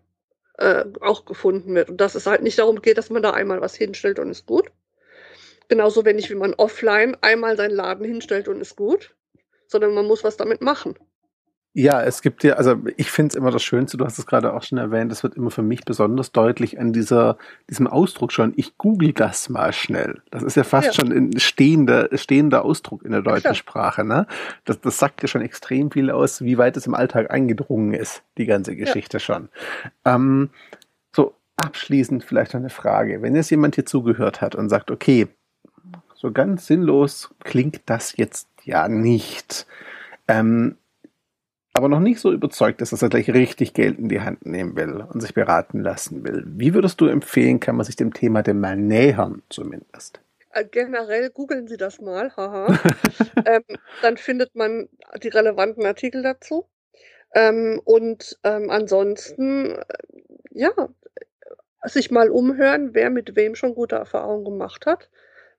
äh, 0.55 0.85
auch 1.01 1.25
gefunden 1.25 1.75
wird. 1.75 1.91
Und 1.91 2.01
dass 2.01 2.17
es 2.17 2.27
halt 2.27 2.43
nicht 2.43 2.59
darum 2.59 2.83
geht, 2.83 2.99
dass 2.99 3.11
man 3.11 3.23
da 3.23 3.31
einmal 3.33 3.61
was 3.61 3.77
hinstellt 3.77 4.19
und 4.19 4.31
ist 4.31 4.47
gut. 4.47 4.73
Genauso 5.69 6.05
wenig 6.05 6.31
wie 6.31 6.35
man 6.35 6.55
offline 6.55 7.17
einmal 7.21 7.57
seinen 7.57 7.75
Laden 7.75 8.05
hinstellt 8.05 8.49
und 8.49 8.61
ist 8.61 8.77
gut, 8.77 9.15
sondern 9.67 9.95
man 9.95 10.07
muss 10.07 10.25
was 10.25 10.37
damit 10.37 10.63
machen. 10.63 10.97
Ja, 11.75 12.03
es 12.03 12.23
gibt 12.23 12.43
ja, 12.43 12.55
also 12.55 12.77
ich 12.97 13.11
finde 13.11 13.29
es 13.29 13.35
immer 13.37 13.53
das 13.53 13.63
Schönste, 13.63 13.99
du 13.99 14.05
hast 14.05 14.19
es 14.19 14.27
gerade 14.27 14.53
auch 14.53 14.65
schon 14.65 14.79
erwähnt, 14.79 15.13
das 15.13 15.23
wird 15.23 15.37
immer 15.37 15.53
für 15.53 15.63
mich 15.63 15.85
besonders 15.85 16.33
deutlich 16.33 16.81
an 16.81 16.93
dieser, 16.93 17.37
diesem 17.71 17.87
Ausdruck 17.87 18.33
schon, 18.33 18.53
ich 18.57 18.79
google 18.79 19.13
das 19.13 19.49
mal 19.49 19.73
schnell. 19.73 20.21
Das 20.33 20.43
ist 20.43 20.57
ja 20.57 20.65
fast 20.65 20.89
ja. 20.89 20.93
schon 20.95 21.13
ein 21.13 21.39
stehender, 21.39 22.09
stehender 22.15 22.65
Ausdruck 22.65 23.05
in 23.05 23.13
der 23.13 23.23
deutschen 23.23 23.51
ja, 23.51 23.55
Sprache. 23.55 24.05
Ne? 24.05 24.27
Das, 24.65 24.81
das 24.81 24.99
sagt 24.99 25.23
ja 25.23 25.29
schon 25.29 25.43
extrem 25.43 25.93
viel 25.93 26.11
aus, 26.11 26.43
wie 26.43 26.59
weit 26.59 26.77
es 26.77 26.87
im 26.87 26.95
Alltag 26.95 27.31
eingedrungen 27.31 27.93
ist, 27.95 28.25
die 28.39 28.47
ganze 28.47 28.75
Geschichte 28.75 29.19
ja. 29.19 29.21
schon. 29.21 29.49
Ähm, 30.05 30.51
so, 31.15 31.35
abschließend 31.55 32.25
vielleicht 32.25 32.55
noch 32.55 32.61
eine 32.61 32.71
Frage. 32.71 33.23
Wenn 33.23 33.37
jetzt 33.37 33.51
jemand 33.51 33.77
hier 33.77 33.87
zugehört 33.87 34.41
hat 34.41 34.57
und 34.57 34.69
sagt, 34.69 34.91
okay, 34.91 35.29
so 36.19 36.33
ganz 36.33 36.67
sinnlos 36.67 37.31
klingt 37.45 37.83
das 37.87 38.17
jetzt 38.17 38.49
ja 38.65 38.89
nicht. 38.89 39.67
Ähm, 40.27 40.77
aber 41.73 41.89
noch 41.89 42.01
nicht 42.01 42.19
so 42.19 42.33
überzeugt 42.33 42.83
ist, 42.83 42.93
dass 42.93 43.03
er 43.03 43.09
gleich 43.09 43.33
richtig 43.33 43.73
Geld 43.73 44.01
in 44.01 44.09
die 44.09 44.21
Hand 44.21 44.45
nehmen 44.45 44.77
will 44.77 45.07
und 45.13 45.21
sich 45.21 45.33
beraten 45.33 45.81
lassen 45.81 46.25
will. 46.25 46.43
Wie 46.45 46.75
würdest 46.75 47.01
du 47.01 47.07
empfehlen, 47.07 47.61
kann 47.61 47.77
man 47.77 47.87
sich 47.87 47.95
dem 47.95 48.13
Thema 48.13 48.43
denn 48.43 48.59
mal 48.59 48.77
nähern, 48.77 49.43
zumindest? 49.49 50.21
Äh, 50.51 50.65
generell 50.65 51.31
googeln 51.31 51.69
Sie 51.69 51.77
das 51.77 52.01
mal, 52.01 52.35
haha. 52.37 52.77
ähm, 53.47 53.63
dann 54.03 54.17
findet 54.17 54.57
man 54.57 54.89
die 55.23 55.29
relevanten 55.29 55.87
Artikel 55.87 56.25
dazu. 56.25 56.67
Ähm, 57.33 57.81
und 57.85 58.41
ähm, 58.43 58.71
ansonsten, 58.71 59.67
äh, 59.67 59.85
ja, 60.51 60.73
sich 61.85 62.11
mal 62.11 62.29
umhören, 62.29 62.93
wer 62.93 63.09
mit 63.09 63.37
wem 63.37 63.55
schon 63.55 63.77
gute 63.77 63.95
Erfahrungen 63.95 64.45
gemacht 64.45 64.85
hat 64.85 65.09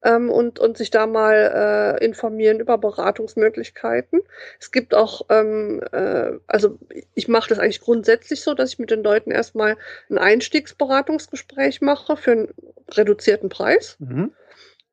ähm, 0.04 0.30
und, 0.30 0.60
und 0.60 0.78
sich 0.78 0.92
da 0.92 1.08
mal 1.08 1.98
äh, 2.00 2.06
informieren 2.06 2.60
über 2.60 2.78
Beratungsmöglichkeiten. 2.78 4.22
Es 4.60 4.72
gibt 4.72 4.96
auch, 4.96 5.24
ähm, 5.30 5.82
äh, 5.92 6.32
also 6.48 6.78
ich 7.14 7.28
mache 7.28 7.50
das 7.50 7.60
eigentlich 7.60 7.82
grundsätzlich 7.82 8.42
so, 8.42 8.54
dass 8.54 8.74
ich 8.74 8.80
mit 8.80 8.92
den 8.92 9.04
Leuten 9.04 9.32
erstmal 9.32 9.78
ein 10.10 10.18
Einstiegsberatungsgespräch 10.18 11.82
mache 11.82 12.18
für 12.18 12.32
einen 12.32 12.54
reduzierten 12.92 13.50
Preis 13.50 13.98
mhm. 14.00 14.32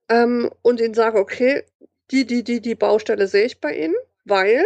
ähm, 0.09 0.51
und 0.63 0.81
ihnen 0.81 0.95
sage, 0.95 1.19
okay, 1.19 1.65
die, 2.11 2.25
die, 2.27 2.45
die, 2.45 2.61
die 2.61 2.75
Baustelle 2.75 3.27
sehe 3.27 3.47
ich 3.47 3.61
bei 3.61 3.75
Ihnen, 3.75 3.97
weil 4.25 4.65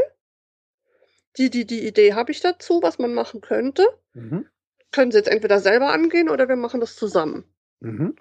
die, 1.38 1.50
die, 1.50 1.64
die 1.64 1.87
Idee 1.87 2.14
habe 2.14 2.33
ich 2.33 2.40
dazu, 2.40 2.83
was 2.83 2.98
man 2.98 3.14
machen 3.14 3.40
könnte. 3.40 3.87
Mhm. 4.14 4.46
Können 4.92 5.12
Sie 5.12 5.18
jetzt 5.18 5.29
entweder 5.29 5.61
selber 5.61 5.92
angehen 5.92 6.29
oder 6.29 6.48
wir 6.48 6.57
machen 6.57 6.81
das 6.81 6.96
zusammen. 6.96 7.44
Mhm. 7.81 8.16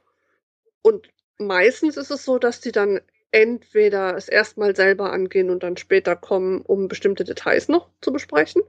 Und 0.81 1.09
meistens 1.39 1.97
ist 1.97 2.11
es 2.11 2.25
so, 2.25 2.37
dass 2.37 2.61
die 2.61 2.71
dann 2.71 3.01
entweder 3.31 4.15
es 4.15 4.27
erstmal 4.27 4.75
selber 4.75 5.11
angehen 5.11 5.49
und 5.49 5.63
dann 5.63 5.77
später 5.77 6.15
kommen, 6.15 6.61
um 6.61 6.87
bestimmte 6.87 7.23
Details 7.23 7.67
noch 7.67 7.89
zu 8.01 8.11
besprechen, 8.11 8.63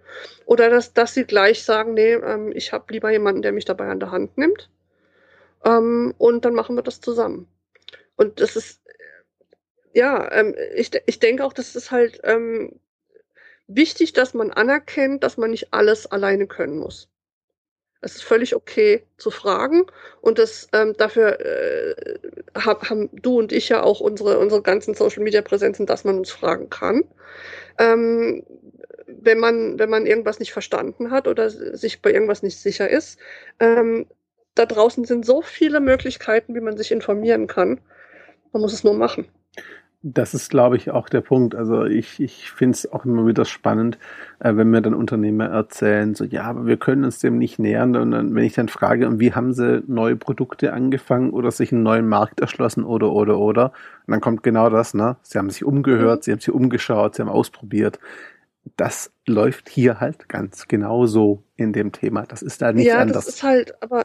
oder 0.45 0.71
dass, 0.71 0.93
dass 0.93 1.15
sie 1.15 1.25
gleich 1.25 1.65
sagen, 1.65 1.95
nee, 1.95 2.13
ähm, 2.15 2.53
ich 2.55 2.73
habe 2.73 2.93
lieber 2.93 3.11
jemanden, 3.11 3.43
der 3.43 3.53
mich 3.53 3.65
dabei 3.65 3.89
an 3.89 4.01
der 4.01 4.11
Hand 4.11 4.37
nimmt. 4.39 4.71
Ähm, 5.65 6.15
und 6.19 6.45
dann 6.45 6.55
machen 6.55 6.77
wir 6.77 6.83
das 6.83 7.01
zusammen. 7.01 7.49
Und 8.17 8.41
das 8.41 8.57
ist, 8.57 8.83
ja, 9.95 10.31
ähm, 10.33 10.55
ich, 10.75 10.91
ich 11.07 11.19
denke 11.19 11.45
auch, 11.45 11.53
das 11.53 11.75
ist 11.77 11.91
halt 11.91 12.21
ähm, 12.25 12.81
wichtig, 13.67 14.13
dass 14.13 14.35
man 14.35 14.51
anerkennt, 14.51 15.25
dass 15.25 15.37
man 15.39 15.51
nicht 15.51 15.73
alles 15.73 16.07
alleine 16.07 16.47
können 16.47 16.79
muss. 16.79 17.09
Es 18.03 18.17
ist 18.17 18.25
völlig 18.25 18.55
okay 18.57 19.05
zu 19.19 19.31
fragen 19.31 19.85
und 20.23 20.39
das 20.39 20.69
ähm, 20.73 20.95
dafür 20.97 21.39
äh, 21.41 21.95
hab, 22.55 22.89
haben 22.89 23.11
du 23.13 23.39
und 23.39 23.53
ich 23.53 23.69
ja 23.69 23.83
auch 23.83 24.01
unsere, 24.01 24.39
unsere 24.39 24.63
ganzen 24.63 24.95
Social 24.95 25.23
Media 25.23 25.43
Präsenzen, 25.43 25.87
dass 25.87 26.05
man 26.05 26.19
uns 26.19 26.31
fragen 26.31 26.71
kann. 26.71 27.05
Ähm, 27.79 28.43
wenn 29.07 29.39
man, 29.39 29.79
wenn 29.79 29.91
man 29.91 30.07
irgendwas 30.07 30.39
nicht 30.39 30.53
verstanden 30.53 31.11
hat 31.11 31.29
oder 31.29 31.51
sich 31.51 32.01
bei 32.01 32.13
irgendwas 32.13 32.43
nicht 32.43 32.59
sicher 32.59 32.89
ist. 32.89 33.19
Ähm, 33.59 34.07
da 34.55 34.67
draußen 34.67 35.05
sind 35.05 35.25
so 35.25 35.43
viele 35.43 35.81
Möglichkeiten, 35.81 36.55
wie 36.55 36.61
man 36.61 36.77
sich 36.77 36.93
informieren 36.93 37.47
kann. 37.47 37.81
Man 38.53 38.63
muss 38.63 38.73
es 38.73 38.85
nur 38.85 38.95
machen. 38.95 39.29
Das 40.03 40.33
ist, 40.33 40.49
glaube 40.49 40.79
ich, 40.79 40.91
auch 40.91 41.11
der 41.11 41.21
Punkt. 41.21 41.55
Also 41.55 41.85
ich, 41.85 42.21
ich 42.21 42.51
finde 42.51 42.75
es 42.75 42.91
auch 42.91 43.05
immer 43.05 43.27
wieder 43.27 43.45
spannend, 43.45 43.99
äh, 44.39 44.57
wenn 44.57 44.71
mir 44.71 44.81
dann 44.81 44.95
Unternehmer 44.95 45.45
erzählen, 45.47 46.15
so 46.15 46.25
ja, 46.25 46.45
aber 46.45 46.65
wir 46.65 46.79
können 46.79 47.05
uns 47.05 47.19
dem 47.19 47.37
nicht 47.37 47.59
nähern. 47.59 47.95
Und 47.97 48.13
dann, 48.13 48.35
wenn 48.35 48.45
ich 48.45 48.55
dann 48.55 48.69
frage, 48.69 49.21
wie 49.21 49.35
haben 49.35 49.53
sie 49.53 49.83
neue 49.87 50.17
Produkte 50.17 50.73
angefangen 50.73 51.31
oder 51.31 51.51
sich 51.51 51.71
einen 51.71 51.83
neuen 51.83 52.09
Markt 52.09 52.41
erschlossen 52.41 52.83
oder 52.83 53.13
oder 53.13 53.39
oder, 53.39 53.73
und 54.07 54.13
dann 54.13 54.23
kommt 54.23 54.43
genau 54.43 54.71
das, 54.71 54.95
ne? 54.95 55.17
Sie 55.23 55.37
haben 55.37 55.51
sich 55.51 55.65
umgehört, 55.65 56.21
mhm. 56.21 56.23
sie 56.23 56.33
haben 56.33 56.41
sich 56.41 56.55
umgeschaut, 56.55 57.17
sie 57.17 57.23
haben 57.23 57.29
ausprobiert. 57.29 57.99
Das 58.79 59.13
läuft 59.27 59.69
hier 59.69 60.01
halt 60.01 60.31
ganz 60.31 60.67
genauso 60.67 61.43
in 61.57 61.75
dem 61.75 61.93
Thema. 61.93 62.23
Das 62.23 62.41
ist 62.41 62.63
da 62.63 62.73
nicht 62.73 62.87
ja, 62.87 63.01
anders. 63.01 63.17
Ja, 63.17 63.21
das 63.27 63.29
ist 63.29 63.43
halt, 63.43 63.83
aber 63.83 64.05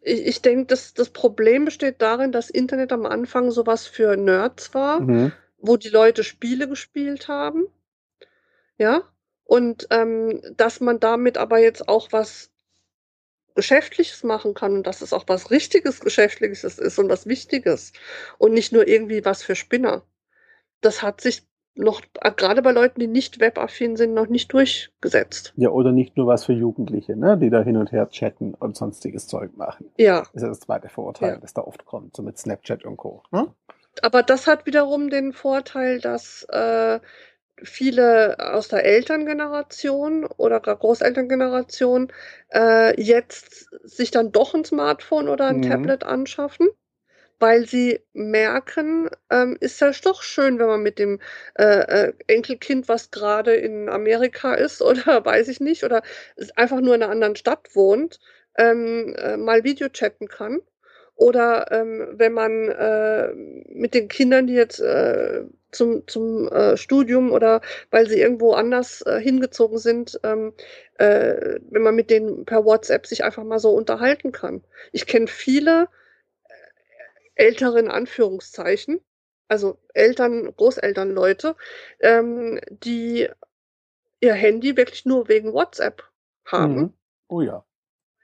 ich, 0.00 0.26
ich 0.26 0.42
denke, 0.42 0.66
das, 0.66 0.94
das 0.94 1.10
Problem 1.10 1.64
besteht 1.64 2.00
darin, 2.00 2.32
dass 2.32 2.50
Internet 2.50 2.92
am 2.92 3.06
Anfang 3.06 3.50
sowas 3.50 3.86
für 3.86 4.16
Nerds 4.16 4.74
war, 4.74 5.00
mhm. 5.00 5.32
wo 5.58 5.76
die 5.76 5.88
Leute 5.88 6.24
Spiele 6.24 6.68
gespielt 6.68 7.28
haben. 7.28 7.66
Ja. 8.78 9.02
Und 9.44 9.88
ähm, 9.90 10.40
dass 10.56 10.80
man 10.80 11.00
damit 11.00 11.36
aber 11.36 11.58
jetzt 11.58 11.88
auch 11.88 12.12
was 12.12 12.50
Geschäftliches 13.54 14.22
machen 14.22 14.54
kann 14.54 14.74
und 14.74 14.86
dass 14.86 15.02
es 15.02 15.12
auch 15.12 15.24
was 15.26 15.50
Richtiges 15.50 16.00
Geschäftliches 16.00 16.64
ist 16.64 16.98
und 16.98 17.08
was 17.08 17.26
Wichtiges 17.26 17.92
und 18.38 18.52
nicht 18.52 18.72
nur 18.72 18.86
irgendwie 18.86 19.24
was 19.24 19.42
für 19.42 19.56
Spinner. 19.56 20.02
Das 20.80 21.02
hat 21.02 21.20
sich 21.20 21.49
noch, 21.80 22.02
äh, 22.20 22.30
gerade 22.30 22.62
bei 22.62 22.72
Leuten, 22.72 23.00
die 23.00 23.06
nicht 23.06 23.40
webaffin 23.40 23.96
sind, 23.96 24.14
noch 24.14 24.28
nicht 24.28 24.52
durchgesetzt. 24.52 25.52
Ja, 25.56 25.70
oder 25.70 25.92
nicht 25.92 26.16
nur 26.16 26.26
was 26.26 26.44
für 26.44 26.52
Jugendliche, 26.52 27.16
ne, 27.16 27.36
die 27.38 27.50
da 27.50 27.62
hin 27.62 27.76
und 27.76 27.92
her 27.92 28.08
chatten 28.10 28.54
und 28.54 28.76
sonstiges 28.76 29.26
Zeug 29.26 29.56
machen. 29.56 29.90
Ja. 29.96 30.20
Das 30.20 30.34
ist 30.34 30.42
ja 30.42 30.48
das 30.48 30.60
zweite 30.60 30.88
Vorurteil, 30.88 31.34
ja. 31.34 31.36
das 31.38 31.54
da 31.54 31.62
oft 31.62 31.84
kommt, 31.84 32.14
so 32.16 32.22
mit 32.22 32.38
Snapchat 32.38 32.84
und 32.84 32.96
Co. 32.96 33.22
Ne? 33.30 33.48
Aber 34.02 34.22
das 34.22 34.46
hat 34.46 34.66
wiederum 34.66 35.10
den 35.10 35.32
Vorteil, 35.32 36.00
dass 36.00 36.44
äh, 36.44 37.00
viele 37.62 38.36
aus 38.52 38.68
der 38.68 38.84
Elterngeneration 38.84 40.24
oder 40.24 40.60
gar 40.60 40.76
Großelterngeneration 40.76 42.12
äh, 42.52 43.00
jetzt 43.00 43.68
sich 43.82 44.10
dann 44.10 44.32
doch 44.32 44.54
ein 44.54 44.64
Smartphone 44.64 45.28
oder 45.28 45.46
ein 45.46 45.58
mhm. 45.58 45.62
Tablet 45.62 46.04
anschaffen 46.04 46.68
weil 47.40 47.66
sie 47.66 48.00
merken, 48.12 49.08
ähm, 49.30 49.56
ist 49.60 49.80
ja 49.80 49.90
doch 50.04 50.22
schön, 50.22 50.58
wenn 50.58 50.66
man 50.66 50.82
mit 50.82 50.98
dem 50.98 51.18
äh, 51.58 51.64
äh, 52.08 52.12
Enkelkind, 52.26 52.88
was 52.88 53.10
gerade 53.10 53.54
in 53.54 53.88
Amerika 53.88 54.54
ist 54.54 54.82
oder 54.82 55.24
weiß 55.24 55.48
ich 55.48 55.60
nicht, 55.60 55.84
oder 55.84 56.02
einfach 56.56 56.80
nur 56.80 56.94
in 56.94 57.02
einer 57.02 57.12
anderen 57.12 57.36
Stadt 57.36 57.74
wohnt, 57.74 58.20
ähm, 58.58 59.14
äh, 59.18 59.36
mal 59.36 59.64
Videochatten 59.64 60.28
kann. 60.28 60.60
Oder 61.16 61.70
ähm, 61.70 62.08
wenn 62.12 62.32
man 62.32 62.68
äh, 62.70 63.34
mit 63.68 63.92
den 63.92 64.08
Kindern, 64.08 64.46
die 64.46 64.54
jetzt 64.54 64.80
äh, 64.80 65.44
zum, 65.70 66.06
zum 66.06 66.48
äh, 66.48 66.76
Studium 66.78 67.30
oder 67.32 67.60
weil 67.90 68.08
sie 68.08 68.20
irgendwo 68.20 68.52
anders 68.54 69.02
äh, 69.02 69.20
hingezogen 69.20 69.78
sind, 69.78 70.18
ähm, 70.24 70.54
äh, 70.98 71.58
wenn 71.70 71.82
man 71.82 71.94
mit 71.94 72.10
denen 72.10 72.46
per 72.46 72.64
WhatsApp 72.64 73.06
sich 73.06 73.22
einfach 73.22 73.44
mal 73.44 73.58
so 73.58 73.70
unterhalten 73.72 74.32
kann. 74.32 74.64
Ich 74.92 75.06
kenne 75.06 75.26
viele, 75.26 75.88
älteren 77.40 77.88
Anführungszeichen, 77.88 79.00
also 79.48 79.78
Eltern, 79.94 80.54
Großelternleute, 80.56 81.56
ähm, 82.00 82.60
die 82.68 83.28
ihr 84.20 84.34
Handy 84.34 84.76
wirklich 84.76 85.06
nur 85.06 85.28
wegen 85.28 85.54
WhatsApp 85.54 86.04
haben. 86.44 86.74
Mhm. 86.74 86.92
Oh 87.28 87.40
ja. 87.40 87.64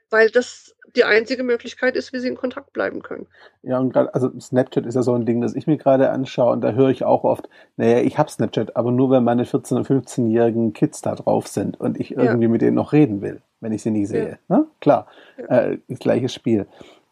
Weil 0.09 0.29
das 0.29 0.75
die 0.95 1.03
einzige 1.03 1.43
Möglichkeit 1.43 1.95
ist, 1.95 2.13
wie 2.13 2.19
sie 2.19 2.27
in 2.27 2.37
Kontakt 2.37 2.71
bleiben 2.73 3.01
können. 3.01 3.27
Ja, 3.61 3.79
und 3.79 3.91
gerade, 3.91 4.13
also 4.13 4.31
Snapchat 4.39 4.85
ist 4.85 4.95
ja 4.95 5.01
so 5.01 5.13
ein 5.13 5.25
Ding, 5.25 5.41
das 5.41 5.55
ich 5.55 5.67
mir 5.67 5.77
gerade 5.77 6.11
anschaue 6.11 6.53
und 6.53 6.61
da 6.61 6.71
höre 6.71 6.89
ich 6.89 7.03
auch 7.03 7.23
oft, 7.23 7.49
naja, 7.75 7.99
ich 7.99 8.17
habe 8.17 8.29
Snapchat, 8.29 8.75
aber 8.75 8.91
nur, 8.91 9.09
wenn 9.09 9.23
meine 9.23 9.43
14- 9.43 9.75
und 9.75 9.87
15-jährigen 9.87 10.73
Kids 10.73 11.01
da 11.01 11.15
drauf 11.15 11.47
sind 11.47 11.79
und 11.79 11.99
ich 11.99 12.11
irgendwie 12.15 12.45
ja. 12.45 12.49
mit 12.49 12.61
denen 12.61 12.75
noch 12.75 12.93
reden 12.93 13.21
will, 13.21 13.41
wenn 13.59 13.73
ich 13.73 13.81
sie 13.81 13.91
nicht 13.91 14.07
sehe. 14.07 14.39
Ja. 14.47 14.57
Ne? 14.57 14.67
Klar, 14.79 15.07
ja. 15.37 15.71
äh, 15.71 15.77
gleiches 15.89 16.33
Spiel. 16.33 16.67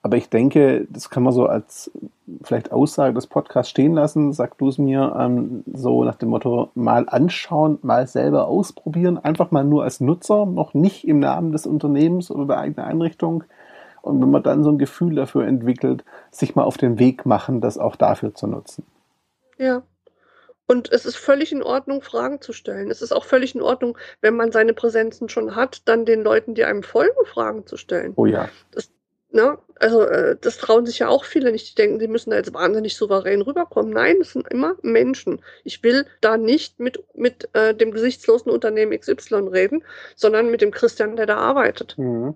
Aber 0.05 0.17
ich 0.17 0.29
denke, 0.29 0.85
das 0.91 1.09
kann 1.09 1.23
man 1.23 1.33
so 1.33 1.47
als 1.47 1.89
vielleicht 2.43 2.71
Aussage 2.71 3.15
des 3.15 3.25
Podcasts 3.25 3.71
stehen 3.71 3.95
lassen. 3.95 4.33
Sag 4.33 4.55
du 4.59 4.69
es 4.69 4.77
mir 4.77 5.15
ähm, 5.19 5.63
so 5.73 6.03
nach 6.03 6.13
dem 6.13 6.29
Motto, 6.29 6.69
mal 6.75 7.09
anschauen, 7.09 7.79
mal 7.81 8.05
selber 8.05 8.47
ausprobieren. 8.47 9.17
Einfach 9.17 9.49
mal 9.49 9.63
nur 9.63 9.83
als 9.83 10.01
Nutzer, 10.01 10.45
noch 10.45 10.75
nicht 10.75 11.07
im 11.07 11.17
Namen 11.17 11.53
des 11.53 11.65
Unternehmens 11.65 12.29
oder 12.29 12.45
der 12.45 12.59
eigenen 12.59 12.85
Einrichtung. 12.85 13.45
Und 14.03 14.21
wenn 14.21 14.29
man 14.29 14.43
dann 14.43 14.63
so 14.63 14.69
ein 14.69 14.77
Gefühl 14.77 15.15
dafür 15.15 15.47
entwickelt, 15.47 16.03
sich 16.29 16.55
mal 16.55 16.65
auf 16.65 16.77
den 16.77 16.99
Weg 16.99 17.25
machen, 17.25 17.59
das 17.59 17.79
auch 17.79 17.95
dafür 17.95 18.35
zu 18.35 18.45
nutzen. 18.45 18.85
Ja. 19.57 19.81
Und 20.67 20.91
es 20.91 21.07
ist 21.07 21.15
völlig 21.15 21.51
in 21.51 21.63
Ordnung, 21.63 22.03
Fragen 22.03 22.41
zu 22.41 22.53
stellen. 22.53 22.91
Es 22.91 23.01
ist 23.01 23.11
auch 23.11 23.25
völlig 23.25 23.55
in 23.55 23.61
Ordnung, 23.63 23.97
wenn 24.21 24.35
man 24.35 24.51
seine 24.51 24.73
Präsenzen 24.73 25.29
schon 25.29 25.55
hat, 25.55 25.81
dann 25.85 26.05
den 26.05 26.21
Leuten, 26.21 26.53
die 26.53 26.63
einem 26.63 26.83
folgen, 26.83 27.25
Fragen 27.25 27.65
zu 27.65 27.75
stellen. 27.75 28.13
Oh 28.15 28.27
ja. 28.27 28.49
Das, 28.69 28.91
Ne? 29.35 29.57
Also 29.77 30.03
äh, 30.03 30.37
das 30.39 30.57
trauen 30.57 30.85
sich 30.85 30.99
ja 30.99 31.09
auch 31.09 31.25
viele 31.25 31.51
nicht. 31.51 31.69
Die 31.69 31.75
denken, 31.75 31.99
sie 31.99 32.07
müssen 32.07 32.29
da 32.29 32.37
jetzt 32.37 32.53
wahnsinnig 32.53 32.95
souverän 32.95 33.41
rüberkommen. 33.41 33.91
Nein, 33.91 34.15
es 34.21 34.31
sind 34.31 34.47
immer 34.47 34.75
Menschen. 34.81 35.41
Ich 35.65 35.83
will 35.83 36.05
da 36.21 36.37
nicht 36.37 36.79
mit, 36.79 37.03
mit 37.15 37.49
äh, 37.53 37.75
dem 37.75 37.91
gesichtslosen 37.91 38.49
Unternehmen 38.49 38.97
XY 38.97 39.49
reden, 39.49 39.83
sondern 40.15 40.49
mit 40.49 40.61
dem 40.61 40.71
Christian, 40.71 41.17
der 41.17 41.25
da 41.25 41.35
arbeitet. 41.35 41.97
Mhm. 41.97 42.35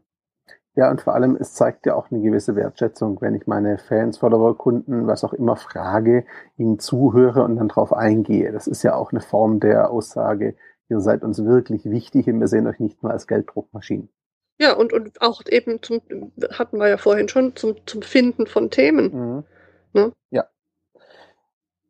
Ja, 0.76 0.92
und 0.92 1.00
vor 1.00 1.16
allem, 1.16 1.38
es 1.40 1.54
zeigt 1.54 1.86
ja 1.86 1.96
auch 1.96 2.12
eine 2.12 2.22
gewisse 2.22 2.58
Wertschätzung, 2.58 3.22
wenn 3.22 3.34
ich 3.34 3.48
meine 3.48 3.78
Fans, 3.78 4.18
Follower, 4.18 4.58
Kunden, 4.58 5.08
was 5.08 5.24
auch 5.24 5.34
immer 5.34 5.56
frage, 5.56 6.26
ihnen 6.58 6.80
zuhöre 6.80 7.44
und 7.44 7.56
dann 7.56 7.70
drauf 7.70 7.94
eingehe. 7.94 8.52
Das 8.52 8.68
ist 8.68 8.84
ja 8.84 8.96
auch 8.96 9.14
eine 9.14 9.22
Form 9.22 9.62
der 9.62 9.90
Aussage, 9.90 10.56
ihr 10.90 11.00
seid 11.00 11.24
uns 11.24 11.46
wirklich 11.46 11.86
wichtig 11.86 12.28
und 12.28 12.42
wir 12.42 12.48
sehen 12.48 12.68
euch 12.68 12.82
nicht 12.82 13.02
nur 13.04 13.14
als 13.14 13.26
Gelddruckmaschinen. 13.26 14.10
Ja, 14.62 14.74
und, 14.74 14.91
und 14.91 15.22
auch 15.22 15.41
eben 15.48 15.82
zum, 15.82 16.02
hatten 16.52 16.78
wir 16.78 16.89
ja 16.89 16.98
vorhin 16.98 17.30
schon, 17.30 17.56
zum, 17.56 17.76
zum 17.86 18.02
Finden 18.02 18.45
von 18.45 18.69
Themen. 18.69 19.12
Mhm. 19.13 19.43
Ne? 19.93 20.12
Ja. 20.32 20.45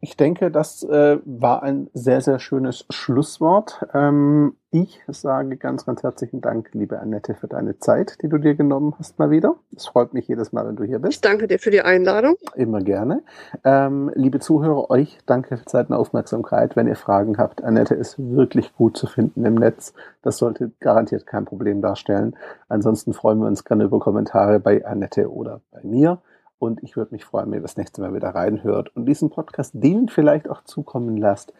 Ich 0.01 0.15
denke, 0.15 0.49
das 0.49 0.81
äh, 0.83 1.17
war 1.25 1.62
ein 1.62 1.89
sehr, 1.93 2.21
sehr 2.21 2.39
schönes 2.39 2.85
Schlusswort. 2.89 3.85
Ähm, 3.93 4.55
ich 4.71 5.01
sage 5.07 5.57
ganz, 5.57 5.85
ganz 5.85 6.03
herzlichen 6.03 6.39
Dank, 6.39 6.69
liebe 6.71 6.99
Annette, 6.99 7.33
für 7.33 7.49
deine 7.49 7.79
Zeit, 7.79 8.17
die 8.21 8.29
du 8.29 8.38
dir 8.38 8.55
genommen 8.55 8.95
hast 8.97 9.19
mal 9.19 9.29
wieder. 9.29 9.55
Es 9.75 9.88
freut 9.88 10.13
mich 10.13 10.29
jedes 10.29 10.53
Mal, 10.53 10.65
wenn 10.65 10.77
du 10.77 10.85
hier 10.85 10.99
bist. 10.99 11.15
Ich 11.15 11.21
danke 11.21 11.47
dir 11.47 11.59
für 11.59 11.71
die 11.71 11.81
Einladung. 11.81 12.35
Immer 12.55 12.79
gerne. 12.79 13.23
Ähm, 13.65 14.09
liebe 14.15 14.39
Zuhörer, 14.39 14.89
euch 14.89 15.17
danke 15.25 15.57
für 15.57 15.65
Zeit 15.65 15.89
und 15.89 15.95
Aufmerksamkeit. 15.95 16.77
Wenn 16.77 16.88
ihr 16.88 16.95
Fragen 16.95 17.38
habt, 17.38 17.62
Annette 17.62 17.95
ist 17.95 18.15
wirklich 18.17 18.73
gut 18.75 18.95
zu 18.95 19.05
finden 19.05 19.43
im 19.43 19.55
Netz. 19.55 19.93
Das 20.21 20.38
sollte 20.38 20.71
garantiert 20.79 21.27
kein 21.27 21.43
Problem 21.43 21.81
darstellen. 21.81 22.38
Ansonsten 22.69 23.12
freuen 23.12 23.39
wir 23.39 23.47
uns 23.47 23.65
gerne 23.65 23.83
über 23.83 23.99
Kommentare 23.99 24.62
bei 24.62 24.85
Annette 24.85 25.29
oder 25.29 25.59
bei 25.71 25.81
mir. 25.83 26.21
Und 26.60 26.84
ich 26.84 26.98
würde 26.98 27.13
mich 27.13 27.26
freuen, 27.26 27.50
wenn 27.52 27.60
ihr 27.60 27.63
das 27.63 27.78
nächste 27.78 28.02
Mal 28.02 28.13
wieder 28.13 28.30
reinhört 28.30 28.95
und 28.95 29.06
diesen 29.06 29.30
Podcast 29.30 29.72
denen 29.74 30.10
vielleicht 30.10 30.50
auch 30.50 30.63
zukommen 30.63 31.17
lasst, 31.17 31.54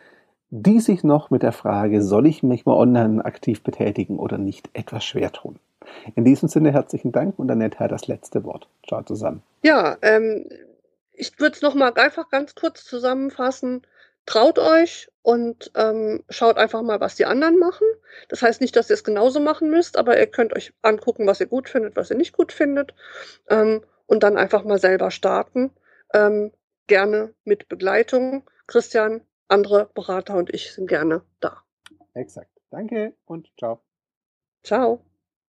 die 0.52 0.80
sich 0.80 1.04
noch 1.04 1.30
mit 1.30 1.44
der 1.44 1.52
Frage, 1.52 2.02
soll 2.02 2.28
ich 2.28 2.44
mich 2.44 2.66
mal 2.66 2.76
online 2.76 3.24
aktiv 3.24 3.64
betätigen 3.64 4.20
oder 4.20 4.38
nicht, 4.38 4.70
etwas 4.74 5.06
schwer 5.06 5.32
tun. 5.32 5.58
In 6.16 6.26
diesem 6.26 6.50
Sinne 6.50 6.72
herzlichen 6.72 7.12
Dank 7.12 7.40
und 7.40 7.50
Annette 7.50 7.80
hat 7.80 7.92
das 7.92 8.08
letzte 8.08 8.44
Wort. 8.44 8.68
Ciao 8.88 9.02
zusammen. 9.04 9.42
Ja, 9.64 9.98
ähm, 10.02 10.46
ich 11.14 11.40
würde 11.40 11.56
es 11.56 11.62
nochmal 11.62 11.94
einfach 11.96 12.30
ganz 12.30 12.56
kurz 12.56 12.84
zusammenfassen. 12.86 13.84
Traut 14.26 14.60
euch 14.60 15.10
und 15.22 15.72
ähm, 15.76 16.24
schaut 16.30 16.58
einfach 16.58 16.82
mal, 16.82 17.00
was 17.00 17.16
die 17.16 17.26
anderen 17.26 17.58
machen. 17.58 17.88
Das 18.28 18.42
heißt 18.42 18.62
nicht, 18.62 18.76
dass 18.76 18.90
ihr 18.90 18.96
es 18.96 19.04
genauso 19.04 19.40
machen 19.40 19.70
müsst, 19.70 19.98
aber 19.98 20.20
ihr 20.20 20.28
könnt 20.28 20.56
euch 20.56 20.74
angucken, 20.82 21.26
was 21.26 21.40
ihr 21.40 21.48
gut 21.48 21.70
findet, 21.70 21.96
was 21.96 22.12
ihr 22.12 22.18
nicht 22.18 22.36
gut 22.36 22.52
findet. 22.52 22.94
Ähm, 23.50 23.82
und 24.10 24.24
dann 24.24 24.38
einfach 24.38 24.64
mal 24.64 24.80
selber 24.80 25.12
starten. 25.12 25.72
Ähm, 26.14 26.52
gerne 26.88 27.34
mit 27.44 27.70
Begleitung. 27.70 28.50
Christian, 28.68 29.22
andere 29.48 29.90
Berater 29.94 30.36
und 30.36 30.54
ich 30.54 30.74
sind 30.74 30.88
gerne 30.88 31.22
da. 31.40 31.64
Exakt. 32.14 32.52
Danke 32.72 33.14
und 33.26 33.52
ciao. 33.58 33.82
Ciao. 34.64 35.00